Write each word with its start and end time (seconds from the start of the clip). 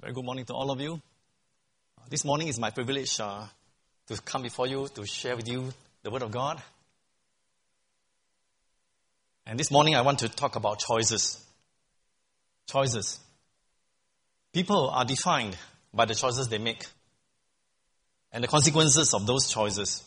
Very 0.00 0.14
good 0.14 0.24
morning 0.24 0.46
to 0.46 0.54
all 0.54 0.70
of 0.70 0.80
you. 0.80 0.98
This 2.08 2.24
morning 2.24 2.48
is 2.48 2.58
my 2.58 2.70
privilege 2.70 3.20
uh, 3.20 3.44
to 4.06 4.16
come 4.22 4.40
before 4.40 4.66
you 4.66 4.88
to 4.94 5.04
share 5.04 5.36
with 5.36 5.46
you 5.46 5.74
the 6.02 6.10
Word 6.10 6.22
of 6.22 6.30
God. 6.30 6.62
And 9.44 9.60
this 9.60 9.70
morning 9.70 9.94
I 9.94 10.00
want 10.00 10.20
to 10.20 10.30
talk 10.30 10.56
about 10.56 10.78
choices. 10.78 11.44
Choices. 12.66 13.20
People 14.54 14.88
are 14.88 15.04
defined 15.04 15.58
by 15.92 16.06
the 16.06 16.14
choices 16.14 16.48
they 16.48 16.56
make 16.56 16.86
and 18.32 18.42
the 18.42 18.48
consequences 18.48 19.12
of 19.12 19.26
those 19.26 19.52
choices. 19.52 20.02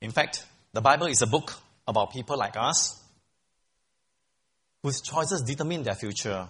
In 0.00 0.10
fact, 0.10 0.42
the 0.72 0.80
Bible 0.80 1.08
is 1.08 1.20
a 1.20 1.26
book 1.26 1.52
about 1.86 2.14
people 2.14 2.38
like 2.38 2.56
us 2.56 2.98
whose 4.82 5.02
choices 5.02 5.42
determine 5.42 5.82
their 5.82 5.96
future. 5.96 6.48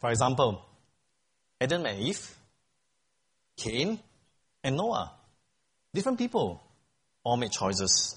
For 0.00 0.10
example, 0.10 0.64
Adam 1.60 1.84
and 1.84 2.00
Eve, 2.00 2.36
Cain, 3.56 3.98
and 4.64 4.76
Noah. 4.76 5.12
Different 5.92 6.18
people 6.18 6.62
all 7.22 7.36
made 7.36 7.52
choices, 7.52 8.16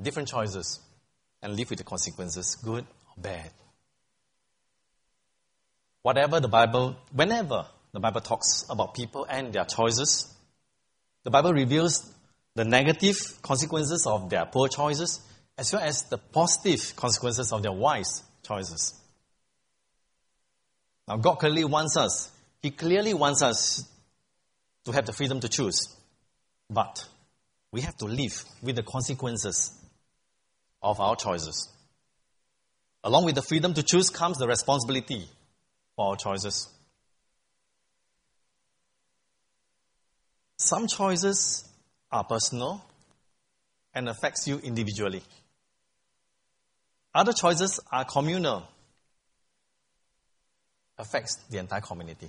different 0.00 0.28
choices, 0.28 0.80
and 1.42 1.56
live 1.56 1.70
with 1.70 1.78
the 1.78 1.84
consequences, 1.84 2.56
good 2.62 2.84
or 2.84 3.22
bad. 3.22 3.50
Whatever 6.02 6.40
the 6.40 6.48
Bible, 6.48 6.96
whenever 7.12 7.66
the 7.92 8.00
Bible 8.00 8.20
talks 8.20 8.66
about 8.68 8.94
people 8.94 9.26
and 9.28 9.52
their 9.52 9.64
choices, 9.64 10.34
the 11.24 11.30
Bible 11.30 11.52
reveals 11.52 12.12
the 12.54 12.64
negative 12.64 13.16
consequences 13.42 14.06
of 14.06 14.28
their 14.28 14.44
poor 14.46 14.68
choices 14.68 15.20
as 15.56 15.72
well 15.72 15.82
as 15.82 16.02
the 16.04 16.18
positive 16.18 16.94
consequences 16.96 17.52
of 17.52 17.62
their 17.62 17.72
wise 17.72 18.22
choices. 18.42 18.99
Now, 21.10 21.16
God 21.16 21.40
clearly 21.40 21.64
wants 21.64 21.96
us, 21.96 22.30
He 22.62 22.70
clearly 22.70 23.14
wants 23.14 23.42
us 23.42 23.82
to 24.84 24.92
have 24.92 25.06
the 25.06 25.12
freedom 25.12 25.40
to 25.40 25.48
choose. 25.48 25.96
But 26.70 27.04
we 27.72 27.80
have 27.80 27.96
to 27.96 28.04
live 28.04 28.44
with 28.62 28.76
the 28.76 28.84
consequences 28.84 29.76
of 30.80 31.00
our 31.00 31.16
choices. 31.16 31.68
Along 33.02 33.24
with 33.24 33.34
the 33.34 33.42
freedom 33.42 33.74
to 33.74 33.82
choose 33.82 34.08
comes 34.08 34.38
the 34.38 34.46
responsibility 34.46 35.28
for 35.96 36.10
our 36.10 36.16
choices. 36.16 36.68
Some 40.58 40.86
choices 40.86 41.68
are 42.12 42.22
personal 42.22 42.84
and 43.92 44.08
affects 44.08 44.46
you 44.46 44.58
individually. 44.58 45.24
Other 47.12 47.32
choices 47.32 47.80
are 47.90 48.04
communal, 48.04 48.68
affects 51.00 51.36
the 51.50 51.58
entire 51.58 51.80
community. 51.80 52.28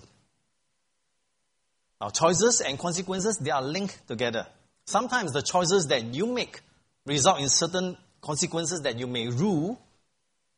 Now, 1.99 2.09
choices 2.09 2.61
and 2.61 2.79
consequences, 2.79 3.37
they 3.37 3.51
are 3.51 3.61
linked 3.61 4.07
together. 4.07 4.47
Sometimes 4.85 5.33
the 5.33 5.43
choices 5.43 5.87
that 5.87 6.03
you 6.03 6.25
make 6.25 6.61
result 7.05 7.39
in 7.39 7.49
certain 7.49 7.97
consequences 8.21 8.81
that 8.81 8.97
you 8.97 9.07
may 9.07 9.27
rue 9.27 9.77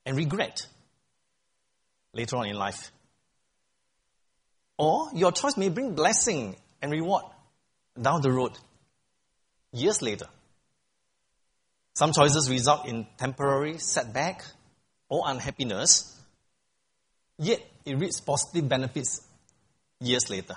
and 0.05 0.15
regret 0.15 0.67
later 2.13 2.37
on 2.37 2.47
in 2.47 2.55
life. 2.55 2.91
Or 4.77 5.09
your 5.13 5.31
choice 5.31 5.57
may 5.57 5.69
bring 5.69 5.95
blessing 5.95 6.55
and 6.81 6.91
reward 6.91 7.23
down 7.99 8.21
the 8.21 8.31
road, 8.31 8.57
years 9.71 10.01
later. 10.01 10.27
Some 11.93 12.11
choices 12.11 12.49
result 12.49 12.87
in 12.87 13.05
temporary 13.17 13.77
setback 13.77 14.43
or 15.09 15.23
unhappiness, 15.27 16.19
yet 17.37 17.61
it 17.85 17.97
reaps 17.97 18.21
positive 18.21 18.67
benefits 18.67 19.21
years 19.99 20.29
later. 20.29 20.55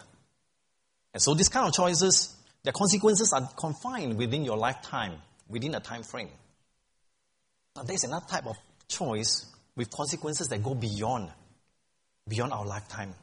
And 1.13 1.23
so 1.23 1.35
these 1.35 1.49
kind 1.49 1.67
of 1.67 1.73
choices, 1.73 2.37
their 2.63 2.73
consequences 2.73 3.33
are 3.33 3.49
confined 3.57 4.19
within 4.19 4.45
your 4.45 4.57
lifetime, 4.57 5.15
within 5.49 5.75
a 5.75 5.81
time 5.81 6.03
frame. 6.03 6.29
Now 7.75 7.83
there's 7.83 8.05
another 8.05 8.27
type 8.27 8.47
of 8.47 8.57
choice 8.89 9.47
with 9.75 9.91
consequences 9.91 10.49
that 10.49 10.63
go 10.63 10.75
beyond, 10.75 11.31
beyond 12.29 12.53
our 12.53 12.65
lifetime, 12.65 13.15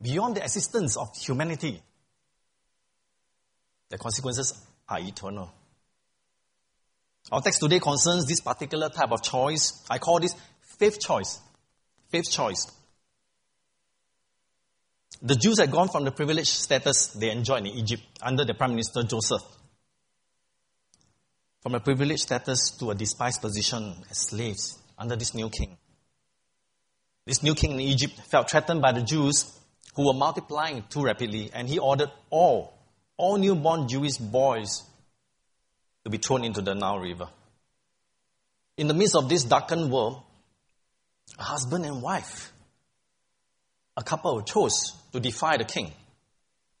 beyond 0.00 0.36
the 0.36 0.42
existence 0.42 0.96
of 0.96 1.16
humanity. 1.16 1.80
The 3.88 3.98
consequences 3.98 4.54
are 4.88 5.00
eternal. 5.00 5.52
Our 7.30 7.40
text 7.40 7.60
today 7.60 7.78
concerns 7.78 8.26
this 8.26 8.40
particular 8.40 8.88
type 8.88 9.12
of 9.12 9.22
choice. 9.22 9.84
I 9.88 9.98
call 9.98 10.18
this 10.18 10.34
faith 10.60 10.98
choice. 11.00 11.40
Faith 12.12 12.30
choice. 12.30 12.70
The 15.22 15.34
Jews 15.34 15.58
had 15.58 15.70
gone 15.70 15.88
from 15.88 16.04
the 16.04 16.10
privileged 16.10 16.50
status 16.50 17.06
they 17.06 17.30
enjoyed 17.30 17.60
in 17.66 17.68
Egypt 17.68 18.02
under 18.20 18.44
the 18.44 18.52
Prime 18.52 18.72
Minister 18.72 19.02
Joseph, 19.02 19.40
from 21.62 21.74
a 21.74 21.80
privileged 21.80 22.24
status 22.24 22.70
to 22.72 22.90
a 22.90 22.94
despised 22.94 23.40
position 23.40 23.94
as 24.10 24.28
slaves 24.28 24.78
under 24.98 25.16
this 25.16 25.32
new 25.32 25.48
king. 25.48 25.78
This 27.24 27.42
new 27.42 27.54
king 27.54 27.72
in 27.72 27.80
Egypt 27.80 28.20
felt 28.28 28.50
threatened 28.50 28.82
by 28.82 28.92
the 28.92 29.02
Jews 29.02 29.58
who 29.94 30.06
were 30.06 30.18
multiplying 30.18 30.84
too 30.90 31.04
rapidly, 31.04 31.50
and 31.54 31.66
he 31.66 31.78
ordered 31.78 32.10
all, 32.28 32.74
all 33.16 33.38
newborn 33.38 33.88
Jewish 33.88 34.18
boys 34.18 34.82
to 36.04 36.10
be 36.10 36.18
thrown 36.18 36.44
into 36.44 36.60
the 36.60 36.74
Nile 36.74 36.98
River. 36.98 37.28
In 38.76 38.88
the 38.88 38.94
midst 38.94 39.16
of 39.16 39.30
this 39.30 39.44
darkened 39.44 39.90
world, 39.90 40.22
a 41.38 41.42
husband 41.42 41.84
and 41.84 42.02
wife, 42.02 42.52
a 43.96 44.02
couple 44.02 44.42
chose 44.42 44.92
to 45.12 45.20
defy 45.20 45.56
the 45.56 45.64
king. 45.64 45.92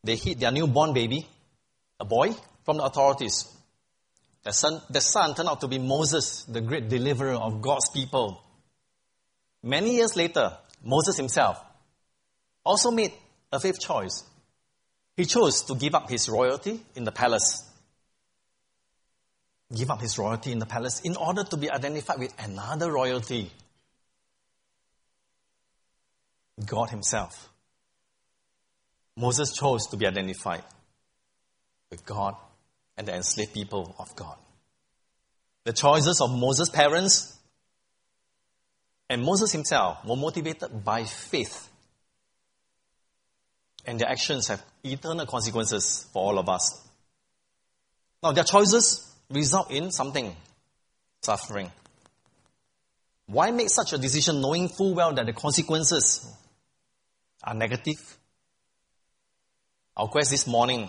They 0.04 0.16
hid 0.16 0.40
their 0.40 0.50
newborn 0.50 0.92
baby, 0.92 1.26
a 2.00 2.04
boy, 2.04 2.34
from 2.64 2.78
the 2.78 2.84
authorities. 2.84 3.48
Their 4.42 4.52
son, 4.52 4.80
the 4.90 5.00
son 5.00 5.34
turned 5.34 5.48
out 5.48 5.60
to 5.60 5.68
be 5.68 5.78
Moses, 5.78 6.44
the 6.44 6.60
great 6.60 6.88
deliverer 6.88 7.34
of 7.34 7.60
God's 7.60 7.88
people. 7.90 8.42
Many 9.62 9.96
years 9.96 10.16
later, 10.16 10.56
Moses 10.82 11.16
himself 11.16 11.62
also 12.64 12.90
made 12.90 13.12
a 13.52 13.60
faith 13.60 13.78
choice. 13.80 14.24
He 15.16 15.24
chose 15.24 15.62
to 15.64 15.74
give 15.74 15.94
up 15.94 16.10
his 16.10 16.28
royalty 16.28 16.80
in 16.96 17.04
the 17.04 17.12
palace 17.12 17.68
give 19.74 19.90
up 19.90 20.00
his 20.00 20.18
royalty 20.18 20.52
in 20.52 20.58
the 20.58 20.66
palace 20.66 21.00
in 21.00 21.16
order 21.16 21.44
to 21.44 21.56
be 21.56 21.70
identified 21.70 22.18
with 22.18 22.34
another 22.38 22.92
royalty 22.92 23.50
God 26.66 26.90
Himself. 26.90 27.48
Moses 29.16 29.52
chose 29.52 29.86
to 29.88 29.96
be 29.96 30.06
identified 30.06 30.64
with 31.90 32.04
God 32.04 32.34
and 32.96 33.06
the 33.06 33.14
enslaved 33.14 33.52
people 33.52 33.94
of 33.98 34.14
God. 34.16 34.36
The 35.64 35.72
choices 35.72 36.20
of 36.20 36.30
Moses' 36.30 36.70
parents 36.70 37.38
and 39.08 39.22
Moses 39.22 39.52
himself 39.52 40.04
were 40.06 40.16
motivated 40.16 40.84
by 40.84 41.04
faith. 41.04 41.68
And 43.84 44.00
their 44.00 44.08
actions 44.08 44.48
have 44.48 44.62
eternal 44.82 45.26
consequences 45.26 46.08
for 46.12 46.22
all 46.22 46.38
of 46.38 46.48
us. 46.48 46.88
Now, 48.22 48.32
their 48.32 48.44
choices 48.44 49.14
result 49.28 49.70
in 49.70 49.90
something 49.90 50.34
suffering. 51.20 51.70
Why 53.26 53.50
make 53.50 53.68
such 53.68 53.92
a 53.92 53.98
decision 53.98 54.40
knowing 54.40 54.68
full 54.68 54.94
well 54.94 55.12
that 55.12 55.26
the 55.26 55.32
consequences 55.32 56.26
are 57.42 57.54
negative? 57.54 58.18
Our 59.96 60.08
quest 60.08 60.30
this 60.30 60.46
morning, 60.46 60.88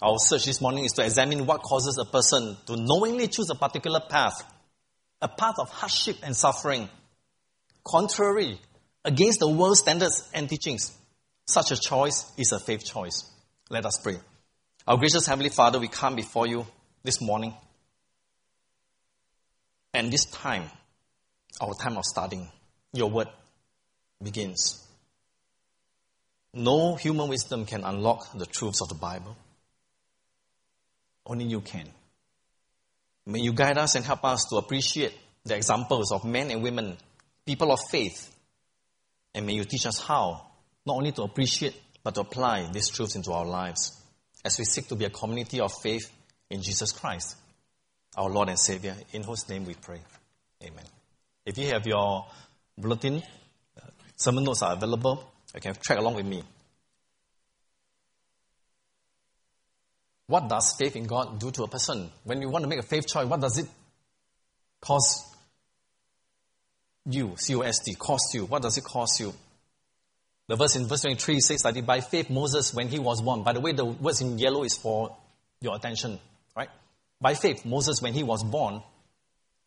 our 0.00 0.16
search 0.18 0.46
this 0.46 0.60
morning 0.60 0.84
is 0.84 0.92
to 0.92 1.04
examine 1.04 1.44
what 1.46 1.62
causes 1.62 1.98
a 1.98 2.04
person 2.04 2.56
to 2.66 2.76
knowingly 2.76 3.28
choose 3.28 3.50
a 3.50 3.54
particular 3.54 4.00
path, 4.00 4.42
a 5.20 5.28
path 5.28 5.56
of 5.58 5.70
hardship 5.70 6.16
and 6.22 6.34
suffering, 6.34 6.88
contrary 7.84 8.58
against 9.04 9.40
the 9.40 9.48
world's 9.48 9.80
standards 9.80 10.28
and 10.32 10.48
teachings. 10.48 10.96
Such 11.46 11.72
a 11.72 11.76
choice 11.76 12.30
is 12.36 12.52
a 12.52 12.60
faith 12.60 12.84
choice. 12.84 13.30
Let 13.70 13.84
us 13.86 13.98
pray. 14.02 14.16
Our 14.86 14.96
gracious 14.96 15.26
Heavenly 15.26 15.50
Father, 15.50 15.78
we 15.78 15.88
come 15.88 16.16
before 16.16 16.46
you 16.46 16.66
this 17.02 17.20
morning. 17.20 17.54
And 19.92 20.12
this 20.12 20.24
time, 20.26 20.64
our 21.60 21.74
time 21.74 21.96
of 21.96 22.04
studying, 22.04 22.48
your 22.92 23.10
word 23.10 23.28
begins. 24.22 24.87
No 26.54 26.94
human 26.94 27.28
wisdom 27.28 27.66
can 27.66 27.84
unlock 27.84 28.32
the 28.36 28.46
truths 28.46 28.80
of 28.80 28.88
the 28.88 28.94
Bible. 28.94 29.36
Only 31.26 31.44
you 31.44 31.60
can. 31.60 31.88
May 33.26 33.40
you 33.40 33.52
guide 33.52 33.76
us 33.76 33.94
and 33.94 34.04
help 34.04 34.24
us 34.24 34.46
to 34.46 34.56
appreciate 34.56 35.14
the 35.44 35.54
examples 35.54 36.10
of 36.12 36.24
men 36.24 36.50
and 36.50 36.62
women, 36.62 36.96
people 37.44 37.70
of 37.70 37.80
faith. 37.90 38.34
And 39.34 39.46
may 39.46 39.52
you 39.52 39.64
teach 39.64 39.86
us 39.86 40.00
how, 40.00 40.46
not 40.86 40.96
only 40.96 41.12
to 41.12 41.22
appreciate, 41.22 41.78
but 42.02 42.14
to 42.14 42.22
apply 42.22 42.70
these 42.72 42.88
truths 42.88 43.16
into 43.16 43.32
our 43.32 43.44
lives 43.44 44.00
as 44.44 44.58
we 44.58 44.64
seek 44.64 44.88
to 44.88 44.96
be 44.96 45.04
a 45.04 45.10
community 45.10 45.60
of 45.60 45.72
faith 45.82 46.10
in 46.48 46.62
Jesus 46.62 46.92
Christ 46.92 47.36
our 48.16 48.28
Lord 48.30 48.48
and 48.48 48.58
Savior, 48.58 48.96
in 49.12 49.22
whose 49.22 49.48
name 49.48 49.64
we 49.64 49.74
pray. 49.74 50.00
Amen. 50.62 50.84
If 51.46 51.56
you 51.56 51.66
have 51.68 51.86
your 51.86 52.26
bulletin, 52.76 53.22
uh, 53.76 53.86
sermon 54.16 54.44
notes 54.44 54.62
are 54.62 54.72
available 54.72 55.24
Okay, 55.56 55.72
track 55.80 55.98
along 55.98 56.14
with 56.14 56.26
me. 56.26 56.42
What 60.26 60.48
does 60.48 60.74
faith 60.78 60.94
in 60.94 61.04
God 61.04 61.40
do 61.40 61.50
to 61.52 61.62
a 61.62 61.68
person? 61.68 62.10
When 62.24 62.42
you 62.42 62.50
want 62.50 62.62
to 62.64 62.68
make 62.68 62.78
a 62.78 62.82
faith 62.82 63.06
choice, 63.06 63.26
what 63.26 63.40
does 63.40 63.56
it 63.56 63.66
cost 64.80 65.24
you? 67.06 67.34
C-O-S-T, 67.36 67.94
cost 67.94 68.34
you. 68.34 68.44
What 68.44 68.60
does 68.60 68.76
it 68.76 68.84
cost 68.84 69.20
you? 69.20 69.32
The 70.46 70.56
verse 70.56 70.76
in 70.76 70.86
verse 70.86 71.02
23 71.02 71.40
says 71.40 71.62
that 71.62 71.86
by 71.86 72.00
faith 72.00 72.28
Moses, 72.28 72.74
when 72.74 72.88
he 72.88 72.98
was 72.98 73.22
born, 73.22 73.42
by 73.42 73.54
the 73.54 73.60
way, 73.60 73.72
the 73.72 73.86
words 73.86 74.20
in 74.20 74.38
yellow 74.38 74.64
is 74.64 74.76
for 74.76 75.16
your 75.62 75.74
attention, 75.74 76.18
right? 76.54 76.68
By 77.20 77.34
faith, 77.34 77.64
Moses, 77.64 78.02
when 78.02 78.12
he 78.12 78.22
was 78.22 78.44
born, 78.44 78.82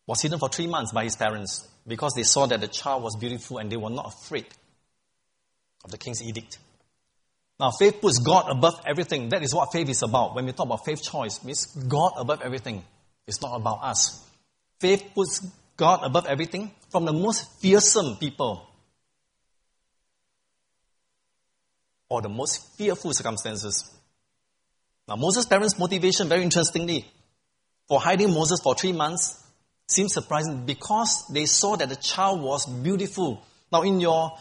was 0.06 0.22
hidden 0.22 0.38
for 0.38 0.50
three 0.50 0.68
months 0.68 0.92
by 0.92 1.06
his 1.06 1.16
parents 1.16 1.68
because 1.88 2.14
they 2.14 2.24
saw 2.24 2.46
that 2.46 2.62
the 2.62 2.68
child 2.68 3.02
was 3.02 3.16
beautiful 3.16 3.58
and 3.58 3.72
they 3.72 3.78
were 3.78 3.90
not 3.90 4.14
afraid 4.14 4.46
of 5.84 5.92
the 5.92 5.98
king's 5.98 6.22
edict. 6.22 6.60
Now, 7.60 7.72
faith 7.72 8.02
puts 8.02 8.20
God 8.20 8.50
above 8.50 8.82
everything. 8.88 9.30
That 9.30 9.44
is 9.44 9.54
what 9.54 9.72
faith 9.72 9.88
is 9.90 10.02
about. 10.02 10.36
When 10.36 10.46
we 10.46 10.52
talk 10.52 10.66
about 10.66 10.84
faith 10.84 11.04
choice, 11.04 11.38
it 11.38 11.46
means 11.46 11.66
God 11.66 12.14
above 12.18 12.42
everything. 12.42 12.84
It's 13.28 13.42
not 13.42 13.56
about 13.56 13.84
us. 13.84 14.28
Faith 14.80 15.12
puts 15.14 15.46
God 15.78 16.02
above 16.04 16.26
everything 16.26 16.72
from 16.90 17.06
the 17.06 17.14
most 17.14 17.62
fearsome 17.62 18.18
people 18.18 18.68
or 22.10 22.22
the 22.22 22.30
most 22.30 22.78
fearful 22.78 23.14
circumstances. 23.14 23.90
Now, 25.08 25.16
Moses' 25.16 25.46
parents' 25.46 25.78
motivation, 25.78 26.28
very 26.28 26.44
interestingly, 26.44 27.06
for 27.88 28.02
hiding 28.02 28.34
Moses 28.34 28.60
for 28.62 28.76
three 28.76 28.92
months 28.92 29.42
seems 29.88 30.14
surprising 30.14 30.66
because 30.66 31.26
they 31.32 31.46
saw 31.46 31.76
that 31.76 31.90
the 31.90 31.96
child 31.96 32.42
was 32.42 32.66
beautiful. 32.66 33.46
Now, 33.72 33.84
in 33.84 34.00
your 34.00 34.38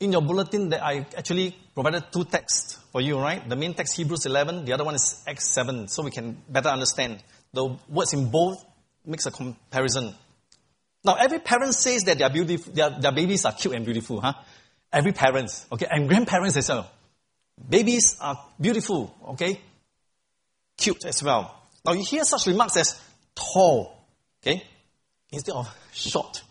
in 0.00 0.12
your 0.12 0.22
bulletin 0.22 0.70
that 0.70 0.82
I 0.82 1.06
actually 1.16 1.54
provided 1.74 2.04
two 2.10 2.24
texts 2.24 2.78
for 2.90 3.02
you, 3.02 3.18
right? 3.18 3.46
The 3.46 3.54
main 3.54 3.74
text 3.74 3.96
Hebrews 3.96 4.24
11, 4.26 4.64
the 4.64 4.72
other 4.72 4.84
one 4.84 4.94
is 4.94 5.22
Acts 5.28 5.54
7, 5.54 5.88
so 5.88 6.02
we 6.02 6.10
can 6.10 6.42
better 6.48 6.70
understand. 6.70 7.22
The 7.52 7.76
words 7.88 8.14
in 8.14 8.30
both 8.30 8.64
makes 9.04 9.26
a 9.26 9.30
comparison. 9.30 10.14
Now, 11.04 11.14
every 11.14 11.38
parent 11.38 11.74
says 11.74 12.02
that 12.04 12.18
their, 12.18 12.30
beautiful, 12.30 12.72
their, 12.72 12.90
their 12.90 13.12
babies 13.12 13.44
are 13.44 13.52
cute 13.52 13.74
and 13.74 13.84
beautiful, 13.84 14.20
huh? 14.20 14.34
Every 14.92 15.12
parent, 15.12 15.50
okay? 15.70 15.86
And 15.90 16.08
grandparents 16.08 16.56
as 16.56 16.68
well. 16.68 16.90
Babies 17.68 18.16
are 18.20 18.42
beautiful, 18.58 19.14
okay? 19.28 19.60
Cute 20.78 21.04
as 21.04 21.22
well. 21.22 21.62
Now, 21.84 21.92
you 21.92 22.04
hear 22.04 22.24
such 22.24 22.46
remarks 22.46 22.76
as 22.78 23.00
tall, 23.34 24.02
okay? 24.42 24.64
Instead 25.30 25.54
of 25.54 25.76
short. 25.92 26.42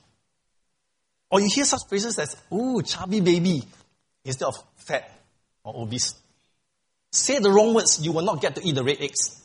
Or 1.31 1.39
you 1.39 1.49
hear 1.53 1.65
such 1.65 1.87
phrases 1.87 2.17
as, 2.17 2.35
ooh, 2.51 2.81
chubby 2.81 3.21
baby, 3.21 3.63
instead 4.23 4.45
of 4.45 4.55
fat 4.77 5.11
or 5.63 5.83
obese. 5.83 6.15
Say 7.11 7.39
the 7.39 7.51
wrong 7.51 7.73
words, 7.73 7.99
you 8.03 8.11
will 8.11 8.23
not 8.23 8.41
get 8.41 8.55
to 8.55 8.65
eat 8.65 8.75
the 8.75 8.83
red 8.83 8.97
eggs 8.99 9.41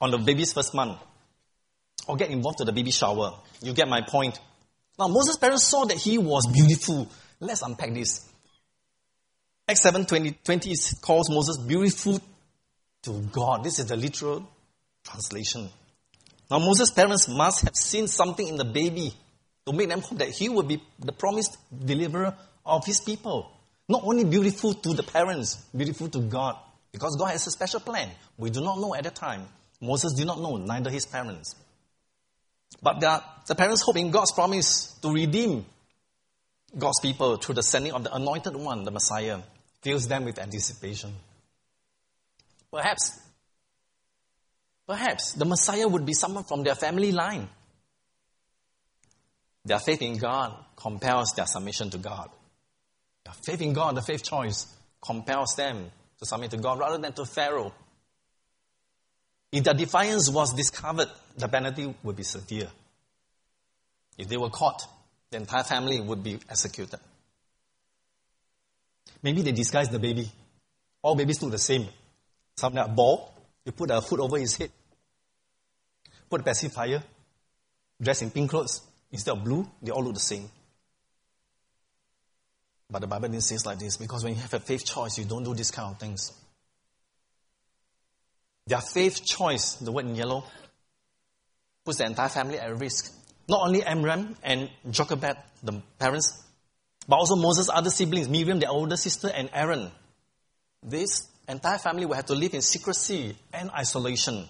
on 0.00 0.10
the 0.10 0.18
baby's 0.18 0.52
first 0.52 0.74
month. 0.74 0.98
Or 2.06 2.16
get 2.16 2.30
involved 2.30 2.58
to 2.58 2.64
the 2.64 2.72
baby 2.72 2.90
shower. 2.90 3.38
You 3.62 3.72
get 3.72 3.88
my 3.88 4.02
point. 4.02 4.38
Now, 4.98 5.08
Moses' 5.08 5.36
parents 5.36 5.64
saw 5.64 5.86
that 5.86 5.96
he 5.96 6.18
was 6.18 6.46
beautiful. 6.46 7.08
Let's 7.40 7.62
unpack 7.62 7.94
this. 7.94 8.28
Acts 9.66 9.80
7 9.80 10.04
20, 10.04 10.32
20 10.44 10.74
calls 11.00 11.30
Moses 11.30 11.56
beautiful 11.56 12.20
to 13.02 13.12
God. 13.32 13.64
This 13.64 13.78
is 13.78 13.86
the 13.86 13.96
literal 13.96 14.46
translation. 15.02 15.70
Now, 16.50 16.58
Moses' 16.58 16.90
parents 16.90 17.28
must 17.28 17.62
have 17.62 17.74
seen 17.74 18.06
something 18.06 18.46
in 18.46 18.56
the 18.56 18.64
baby 18.66 19.14
to 19.66 19.72
make 19.72 19.88
them 19.88 20.00
hope 20.00 20.18
that 20.18 20.28
he 20.30 20.48
will 20.48 20.62
be 20.62 20.82
the 20.98 21.12
promised 21.12 21.56
deliverer 21.84 22.34
of 22.66 22.84
his 22.84 23.00
people. 23.00 23.50
Not 23.88 24.02
only 24.04 24.24
beautiful 24.24 24.74
to 24.74 24.94
the 24.94 25.02
parents, 25.02 25.56
beautiful 25.76 26.08
to 26.08 26.20
God, 26.20 26.56
because 26.92 27.16
God 27.16 27.32
has 27.32 27.46
a 27.46 27.50
special 27.50 27.80
plan. 27.80 28.10
We 28.36 28.50
do 28.50 28.60
not 28.60 28.78
know 28.78 28.94
at 28.94 29.04
the 29.04 29.10
time. 29.10 29.46
Moses 29.80 30.12
did 30.14 30.26
not 30.26 30.40
know, 30.40 30.56
neither 30.56 30.90
his 30.90 31.06
parents. 31.06 31.54
But 32.82 33.00
the 33.46 33.54
parents 33.54 33.82
hope 33.82 33.96
in 33.96 34.10
God's 34.10 34.32
promise 34.32 34.98
to 35.02 35.10
redeem 35.10 35.64
God's 36.76 37.00
people 37.00 37.36
through 37.36 37.56
the 37.56 37.62
sending 37.62 37.92
of 37.92 38.04
the 38.04 38.14
anointed 38.14 38.56
one, 38.56 38.84
the 38.84 38.90
Messiah, 38.90 39.40
fills 39.82 40.08
them 40.08 40.24
with 40.24 40.38
anticipation. 40.38 41.12
Perhaps, 42.72 43.20
perhaps 44.86 45.32
the 45.32 45.44
Messiah 45.44 45.86
would 45.86 46.04
be 46.04 46.14
someone 46.14 46.44
from 46.44 46.62
their 46.62 46.74
family 46.74 47.12
line 47.12 47.48
their 49.64 49.78
faith 49.78 50.02
in 50.02 50.18
God 50.18 50.54
compels 50.76 51.32
their 51.36 51.46
submission 51.46 51.90
to 51.90 51.98
God. 51.98 52.30
Their 53.24 53.34
faith 53.46 53.62
in 53.62 53.72
God, 53.72 53.96
the 53.96 54.02
faith 54.02 54.22
choice, 54.22 54.66
compels 55.00 55.54
them 55.56 55.90
to 56.18 56.26
submit 56.26 56.50
to 56.50 56.58
God 56.58 56.78
rather 56.78 56.98
than 56.98 57.12
to 57.14 57.24
Pharaoh. 57.24 57.72
If 59.50 59.64
their 59.64 59.74
defiance 59.74 60.28
was 60.30 60.52
discovered, 60.52 61.08
the 61.36 61.48
penalty 61.48 61.94
would 62.02 62.16
be 62.16 62.24
severe. 62.24 62.68
If 64.18 64.28
they 64.28 64.36
were 64.36 64.50
caught, 64.50 64.82
the 65.30 65.38
entire 65.38 65.64
family 65.64 66.00
would 66.00 66.22
be 66.22 66.38
executed. 66.48 67.00
Maybe 69.22 69.42
they 69.42 69.52
disguised 69.52 69.90
the 69.90 69.98
baby. 69.98 70.30
All 71.02 71.14
babies 71.14 71.40
look 71.42 71.52
the 71.52 71.58
same. 71.58 71.86
Some 72.56 72.76
are 72.76 72.88
bald. 72.88 73.30
You 73.64 73.72
put 73.72 73.90
a 73.90 74.00
hood 74.00 74.20
over 74.20 74.38
his 74.38 74.56
head. 74.56 74.70
Put 76.28 76.42
a 76.42 76.44
pacifier. 76.44 77.02
dress 78.00 78.22
in 78.22 78.30
pink 78.30 78.50
clothes. 78.50 78.82
Instead 79.14 79.36
of 79.36 79.44
blue, 79.44 79.64
they 79.80 79.92
all 79.92 80.02
look 80.02 80.14
the 80.14 80.18
same. 80.18 80.50
But 82.90 82.98
the 82.98 83.06
Bible 83.06 83.28
didn't 83.28 83.44
say 83.44 83.54
it 83.54 83.64
like 83.64 83.78
this 83.78 83.96
because 83.96 84.24
when 84.24 84.34
you 84.34 84.40
have 84.40 84.52
a 84.54 84.58
faith 84.58 84.84
choice, 84.84 85.16
you 85.18 85.24
don't 85.24 85.44
do 85.44 85.54
these 85.54 85.70
kind 85.70 85.92
of 85.92 86.00
things. 86.00 86.32
Their 88.66 88.80
faith 88.80 89.24
choice, 89.24 89.74
the 89.74 89.92
word 89.92 90.06
in 90.06 90.16
yellow, 90.16 90.42
puts 91.84 91.98
the 91.98 92.06
entire 92.06 92.28
family 92.28 92.58
at 92.58 92.76
risk. 92.76 93.12
Not 93.48 93.60
only 93.64 93.84
Amram 93.84 94.36
and 94.42 94.68
Jochebed, 94.90 95.36
the 95.62 95.80
parents, 95.96 96.42
but 97.06 97.14
also 97.14 97.36
Moses' 97.36 97.70
other 97.72 97.90
siblings, 97.90 98.28
Miriam, 98.28 98.58
their 98.58 98.70
older 98.70 98.96
sister, 98.96 99.30
and 99.32 99.48
Aaron. 99.52 99.92
This 100.82 101.28
entire 101.48 101.78
family 101.78 102.06
will 102.06 102.16
have 102.16 102.26
to 102.26 102.34
live 102.34 102.52
in 102.52 102.62
secrecy 102.62 103.36
and 103.52 103.70
isolation. 103.70 104.48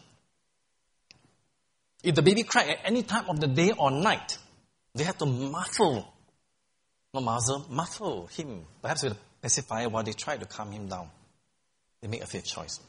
If 2.03 2.15
the 2.15 2.23
baby 2.23 2.45
cried 2.45 2.71
at 2.71 2.79
any 2.87 3.03
time 3.03 3.29
of 3.29 3.41
the 3.41 3.47
day 3.47 3.73
or 3.77 3.91
night, 3.91 4.39
they 4.95 5.05
have 5.05 5.19
to 5.19 5.27
muffle, 5.27 6.13
not 7.13 7.23
muzzle, 7.23 7.67
muffle 7.69 8.27
him, 8.29 8.65
perhaps 8.81 9.03
with 9.03 9.13
a 9.13 9.17
pacifier 9.43 9.89
while 9.89 10.05
they 10.05 10.13
try 10.13 10.37
to 10.37 10.47
calm 10.47 10.71
him 10.71 10.87
down. 10.87 11.09
They 12.01 12.09
make 12.09 12.23
a 12.23 12.27
faith 12.27 12.45
choice. 12.45 12.81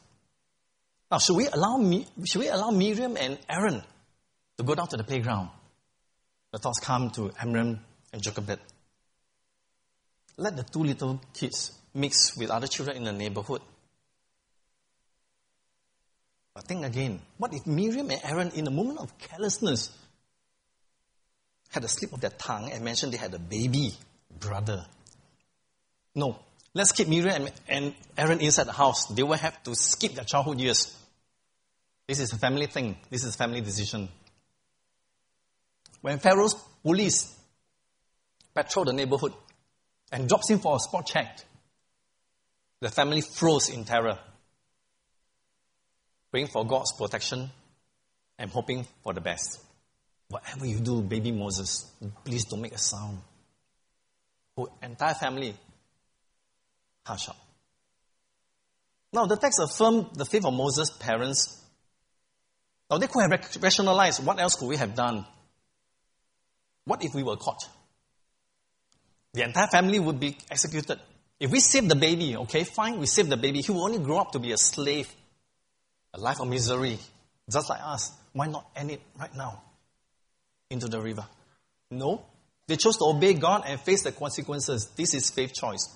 Now, 1.10 1.18
should 1.18 1.36
we 1.36 1.46
allow 1.46 1.78
should 2.24 2.40
we 2.40 2.48
allow 2.48 2.70
Miriam 2.70 3.16
and 3.16 3.38
Aaron 3.48 3.82
to 4.56 4.62
go 4.62 4.74
down 4.74 4.88
to 4.88 4.96
the 4.96 5.04
playground? 5.04 5.50
The 6.52 6.58
thoughts 6.58 6.80
come 6.80 7.10
to 7.10 7.32
Amram 7.40 7.80
and 8.12 8.22
Jochebed. 8.22 8.58
Let 10.36 10.56
the 10.56 10.62
two 10.64 10.84
little 10.84 11.20
kids 11.32 11.72
mix 11.94 12.36
with 12.36 12.50
other 12.50 12.66
children 12.66 12.98
in 12.98 13.04
the 13.04 13.12
neighborhood. 13.12 13.62
But 16.54 16.64
think 16.64 16.84
again, 16.84 17.20
what 17.36 17.52
if 17.52 17.66
Miriam 17.66 18.10
and 18.10 18.20
Aaron, 18.24 18.50
in 18.54 18.66
a 18.66 18.70
moment 18.70 18.98
of 19.00 19.16
carelessness, 19.18 19.90
had 21.76 21.84
a 21.84 21.88
slip 21.88 22.10
of 22.14 22.22
their 22.22 22.30
tongue 22.30 22.70
and 22.72 22.82
mentioned 22.82 23.12
they 23.12 23.18
had 23.18 23.34
a 23.34 23.38
baby 23.38 23.92
brother. 24.40 24.86
No. 26.14 26.38
Let's 26.72 26.92
keep 26.92 27.06
Miriam 27.06 27.48
and 27.68 27.94
Aaron 28.16 28.40
inside 28.40 28.64
the 28.64 28.72
house. 28.72 29.04
They 29.08 29.22
will 29.22 29.34
have 29.34 29.62
to 29.64 29.74
skip 29.74 30.14
their 30.14 30.24
childhood 30.24 30.58
years. 30.58 30.96
This 32.06 32.18
is 32.20 32.32
a 32.32 32.38
family 32.38 32.64
thing. 32.66 32.96
This 33.10 33.24
is 33.24 33.34
a 33.34 33.36
family 33.36 33.60
decision. 33.60 34.08
When 36.00 36.18
Pharaoh's 36.18 36.54
police 36.82 37.34
patrol 38.54 38.86
the 38.86 38.94
neighborhood 38.94 39.34
and 40.10 40.26
drops 40.26 40.48
in 40.48 40.58
for 40.58 40.76
a 40.76 40.78
spot 40.78 41.04
check, 41.06 41.40
the 42.80 42.88
family 42.88 43.20
froze 43.20 43.68
in 43.68 43.84
terror, 43.84 44.18
praying 46.30 46.46
for 46.46 46.66
God's 46.66 46.92
protection 46.96 47.50
and 48.38 48.50
hoping 48.50 48.86
for 49.02 49.12
the 49.12 49.20
best. 49.20 49.60
Whatever 50.28 50.66
you 50.66 50.80
do, 50.80 51.02
baby 51.02 51.32
Moses, 51.32 51.90
please 52.24 52.44
don't 52.44 52.60
make 52.60 52.74
a 52.74 52.78
sound. 52.78 53.18
Whole 54.56 54.76
entire 54.82 55.14
family, 55.14 55.54
hush 57.04 57.28
up. 57.28 57.36
Now, 59.12 59.26
the 59.26 59.36
text 59.36 59.60
affirmed 59.60 60.08
the 60.14 60.24
faith 60.24 60.44
of 60.44 60.52
Moses' 60.52 60.90
parents. 60.90 61.62
Now, 62.90 62.98
they 62.98 63.06
could 63.06 63.30
have 63.30 63.62
rationalized 63.62 64.24
what 64.24 64.40
else 64.40 64.56
could 64.56 64.66
we 64.66 64.76
have 64.76 64.94
done? 64.94 65.24
What 66.84 67.04
if 67.04 67.14
we 67.14 67.22
were 67.22 67.36
caught? 67.36 67.62
The 69.32 69.42
entire 69.42 69.68
family 69.68 69.98
would 69.98 70.18
be 70.18 70.36
executed. 70.50 70.98
If 71.38 71.50
we 71.50 71.60
save 71.60 71.88
the 71.88 71.96
baby, 71.96 72.36
okay, 72.36 72.64
fine, 72.64 72.98
we 72.98 73.06
save 73.06 73.28
the 73.28 73.36
baby. 73.36 73.60
He 73.60 73.70
will 73.70 73.84
only 73.84 73.98
grow 73.98 74.18
up 74.18 74.32
to 74.32 74.38
be 74.38 74.52
a 74.52 74.56
slave, 74.56 75.08
a 76.14 76.20
life 76.20 76.40
of 76.40 76.48
misery, 76.48 76.98
just 77.50 77.68
like 77.68 77.80
us. 77.82 78.12
Why 78.32 78.46
not 78.46 78.66
end 78.74 78.92
it 78.92 79.02
right 79.18 79.34
now? 79.34 79.62
Into 80.70 80.88
the 80.88 81.00
river? 81.00 81.26
No. 81.90 82.24
They 82.66 82.76
chose 82.76 82.96
to 82.98 83.04
obey 83.04 83.34
God 83.34 83.64
and 83.66 83.80
face 83.80 84.02
the 84.02 84.12
consequences. 84.12 84.86
This 84.96 85.14
is 85.14 85.30
faith 85.30 85.54
choice. 85.54 85.88